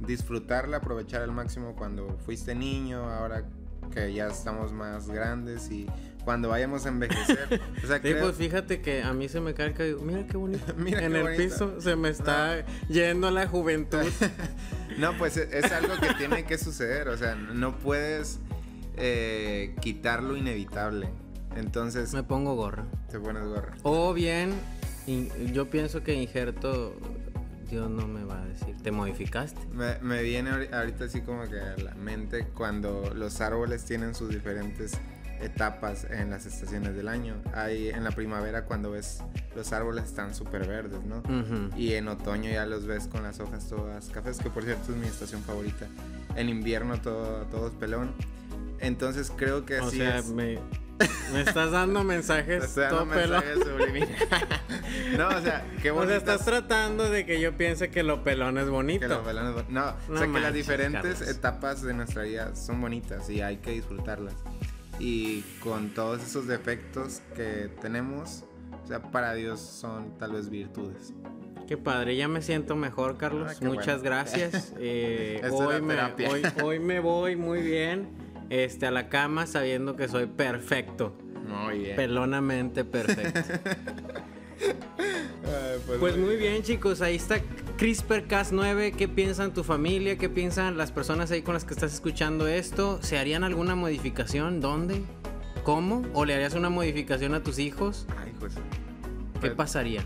Disfrutarla, 0.01 0.79
aprovechar 0.79 1.23
al 1.23 1.33
máximo 1.33 1.75
cuando 1.75 2.17
fuiste 2.25 2.55
niño, 2.55 3.11
ahora 3.11 3.45
que 3.93 4.13
ya 4.13 4.27
estamos 4.29 4.73
más 4.73 5.09
grandes 5.09 5.71
y 5.71 5.87
cuando 6.25 6.49
vayamos 6.51 6.85
a 6.87 6.91
envejecer. 6.91 7.61
O 7.83 7.87
sea, 7.87 7.97
Sí, 7.97 8.03
creo- 8.03 8.21
pues 8.25 8.37
fíjate 8.37 8.81
que 8.81 9.03
a 9.03 9.13
mí 9.15 9.29
se 9.29 9.41
me 9.41 9.55
cae 9.55 9.75
el. 9.79 9.97
Mira 10.03 10.27
qué 10.27 10.37
bonito. 10.37 10.73
Mira 10.77 11.03
en 11.05 11.13
qué 11.13 11.19
el 11.19 11.23
bonito. 11.25 11.43
piso 11.43 11.81
se 11.81 11.97
me 11.97 12.11
está 12.11 12.65
yendo 12.89 13.31
la 13.31 13.47
juventud. 13.47 13.99
No, 14.99 15.17
pues 15.17 15.37
es 15.37 15.71
algo 15.71 15.95
que 16.01 16.13
tiene 16.15 16.45
que 16.45 16.59
suceder, 16.59 17.07
o 17.09 17.17
sea, 17.17 17.37
no 17.37 17.79
puedes 17.79 18.41
eh, 18.97 19.77
quitar 19.81 20.25
lo 20.25 20.37
inevitable. 20.37 21.09
Entonces, 21.55 22.13
me 22.15 22.25
pongo 22.25 22.57
gorra. 22.57 22.85
te 23.09 23.21
pones 23.21 23.45
gorra. 23.45 23.75
O 23.85 24.13
bien, 24.13 24.51
yo 25.53 25.71
pienso 25.71 26.03
que 26.03 26.15
injerto, 26.15 26.97
Dios 27.69 27.91
no 27.91 28.07
me 28.09 28.25
va 28.25 28.43
a 28.43 28.47
decir, 28.47 28.77
te 28.83 28.91
modificaste. 28.91 29.61
Me, 29.73 29.99
me 30.01 30.23
viene 30.23 30.51
ahori- 30.51 30.73
ahorita 30.73 31.05
así 31.05 31.21
como 31.21 31.45
que 31.45 31.61
a 31.61 31.77
la 31.77 31.95
mente 31.95 32.47
cuando 32.55 33.13
los 33.15 33.41
árboles 33.41 33.85
tienen 33.85 34.15
sus 34.15 34.31
diferentes 34.31 34.93
etapas 35.41 36.05
en 36.11 36.31
las 36.31 36.47
estaciones 36.47 36.95
del 36.97 37.07
año. 37.09 37.37
Hay 37.55 37.91
en 37.91 38.03
la 38.03 38.11
primavera 38.11 38.65
cuando 38.65 38.91
ves 38.91 39.21
los 39.55 39.73
árboles 39.73 40.05
están 40.05 40.35
súper 40.35 40.67
verdes, 40.67 41.05
¿no? 41.05 41.23
Y 41.77 41.93
en 41.95 42.09
otoño 42.09 42.51
ya 42.51 42.67
los 42.67 42.87
ves 42.87 43.07
con 43.07 43.23
las 43.23 43.39
hojas 43.39 43.69
todas 43.69 44.09
cafés, 44.09 44.39
que 44.39 44.51
por 44.51 44.65
cierto 44.65 44.91
es 44.93 44.99
mi 44.99 45.07
estación 45.07 45.43
favorita. 45.43 45.87
En 46.35 46.49
invierno 46.49 47.01
todo, 47.01 47.43
todo 47.47 47.69
es 47.69 47.75
pelón. 47.75 48.13
Entonces 48.81 49.33
creo 49.37 49.65
que 49.65 49.79
O 49.81 49.87
así 49.87 49.99
sea, 49.99 50.19
es. 50.19 50.29
me, 50.31 50.59
me 51.33 51.41
estás 51.43 51.71
dando 51.73 52.03
mensajes 52.05 52.65
estoy 52.65 52.85
dando 52.85 53.09
pelón. 53.09 53.43
mensajes 53.45 55.19
no, 55.19 55.29
o 55.29 55.41
sea, 55.41 55.65
qué 55.83 55.91
O 55.91 55.95
bonito. 55.95 56.09
sea, 56.11 56.19
estás 56.19 56.45
tratando 56.45 57.09
de 57.11 57.25
que 57.27 57.41
yo 57.41 57.57
piense 57.57 57.91
que 57.91 58.03
lo 58.03 58.25
pelón 58.25 58.59
es 58.59 58.69
bonito. 58.69 59.01
Que 59.01 59.09
los 59.09 59.19
pelones 59.27 59.55
bon- 59.55 59.67
No, 59.69 59.85
No 60.09 60.15
o 60.15 60.17
sea 60.19 60.27
que 60.27 60.33
las 60.33 60.43
manches, 60.43 60.55
diferentes 60.55 61.19
Carlos. 61.19 61.29
etapas 61.37 61.83
de 61.83 61.95
nuestra 61.95 62.23
vida 62.23 62.55
son 62.57 62.81
bonitas 62.81 63.29
y 63.31 63.41
hay 63.41 63.59
que 63.59 63.71
disfrutarlas. 63.73 64.35
Y 64.99 65.43
con 65.61 65.91
todos 65.91 66.23
esos 66.23 66.47
defectos 66.49 67.23
que 67.37 67.71
tenemos, 67.81 68.45
o 68.85 68.87
sea, 68.87 69.01
para 69.03 69.35
Dios 69.35 69.61
son 69.61 70.19
tal 70.19 70.33
vez 70.33 70.51
virtudes. 70.51 71.13
Qué 71.69 71.77
padre, 71.77 72.17
ya 72.17 72.29
me 72.29 72.41
siento 72.41 72.75
mejor, 72.77 73.19
Carlos. 73.19 73.53
Ah, 73.53 73.65
Muchas 73.65 73.87
bueno. 74.01 74.03
gracias. 74.05 74.73
Eh, 74.81 75.41
es 75.45 75.53
hoy, 75.53 75.83
me, 75.83 75.95
hoy, 76.27 76.43
hoy 76.63 76.79
me 76.81 76.99
voy 77.01 77.37
muy 77.37 77.61
bien 77.61 78.09
este, 78.51 78.87
a 78.87 78.91
la 78.91 79.09
cama 79.09 79.47
sabiendo 79.47 79.97
que 79.97 80.09
soy 80.09 80.27
perfecto. 80.27 81.15
Muy 81.47 81.79
bien. 81.81 81.97
Pelonamente 81.97 82.85
perfecto. 82.85 83.41
Ay, 84.61 85.99
Pues 86.01 86.17
muy 86.17 86.37
bien, 86.37 86.63
chicos. 86.63 87.01
Ahí 87.01 87.17
está 87.17 87.39
CRISPR-Cas9. 87.79 88.95
¿Qué 88.97 89.09
piensan 89.09 89.55
tu 89.55 89.65
familia? 89.65 90.19
¿Qué 90.19 90.29
piensan 90.29 90.77
las 90.77 90.93
personas 90.93 91.31
ahí 91.31 91.43
con 91.43 91.55
las 91.55 91.65
que 91.65 91.75
estás 91.75 91.95
escuchando 91.95 92.47
esto? 92.49 92.99
¿Se 93.03 93.19
harían 93.19 93.45
alguna 93.45 93.75
modificación? 93.75 94.61
¿Dónde? 94.61 95.03
¿Cómo? 95.65 96.03
¿O 96.13 96.25
le 96.25 96.35
harías 96.35 96.55
una 96.55 96.71
modificación 96.71 97.35
a 97.35 97.43
tus 97.43 97.59
hijos? 97.59 98.07
Ay, 98.23 98.33
pues. 98.39 98.55
¿Qué 98.55 99.41
Pues, 99.41 99.53
pasaría? 99.53 100.03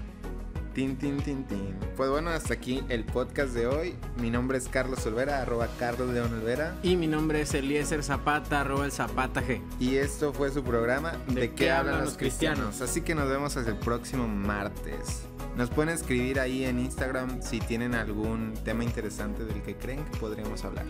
Tin, 0.75 0.97
tin, 0.97 1.19
tin, 1.19 1.45
tin. 1.45 1.77
Pues 1.99 2.09
bueno, 2.09 2.31
hasta 2.31 2.55
aquí 2.55 2.83
el 2.89 3.05
podcast 3.05 3.53
de 3.53 3.67
hoy. 3.67 3.95
Mi 4.17 4.31
nombre 4.31 4.57
es 4.57 4.69
Carlos 4.69 5.05
Olvera, 5.05 5.43
arroba 5.43 5.69
Carlos 5.79 6.09
León 6.15 6.33
Olvera. 6.33 6.79
Y 6.83 6.97
mi 6.97 7.07
nombre 7.07 7.43
es 7.43 7.53
Eliezer 7.53 8.03
Zapata, 8.03 8.63
arroba 8.63 8.87
el 8.87 8.93
Zapata 8.93 9.43
G. 9.43 9.61
Y 9.79 9.97
esto 9.97 10.33
fue 10.33 10.51
su 10.51 10.65
programa 10.65 11.13
¿De 11.29 11.43
¿De, 11.43 11.53
qué, 11.53 11.71
hablan 11.71 12.03
los 12.03 12.17
cristianos? 12.17 12.81
Así 12.81 13.03
que 13.03 13.15
nos 13.15 13.29
vemos 13.29 13.55
hasta 13.55 13.71
el 13.71 13.77
próximo 13.77 14.27
martes. 14.27 15.25
Nos 15.59 15.69
pueden 15.69 15.95
escribir 15.95 16.41
ahí 16.41 16.65
en 16.65 16.79
Instagram 16.79 17.43
si 17.43 17.61
tienen 17.61 17.95
algún 17.95 18.55
tema 18.65 18.83
interesante 18.83 19.45
del 19.45 19.63
que 19.63 19.77
creen 19.77 20.03
que 20.07 20.17
podríamos 20.17 20.65
hablar. 20.65 20.87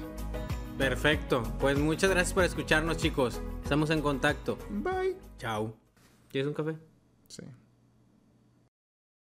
Perfecto. 0.79 1.43
Pues 1.59 1.77
muchas 1.77 2.11
gracias 2.11 2.33
por 2.33 2.45
escucharnos, 2.45 2.99
chicos. 2.99 3.41
Estamos 3.65 3.91
en 3.91 4.01
contacto. 4.01 4.59
Bye. 4.71 5.17
Chao. 5.39 5.75
¿Quieres 6.31 6.47
un 6.47 6.55
café? 6.55 6.77
Sí. 7.27 7.43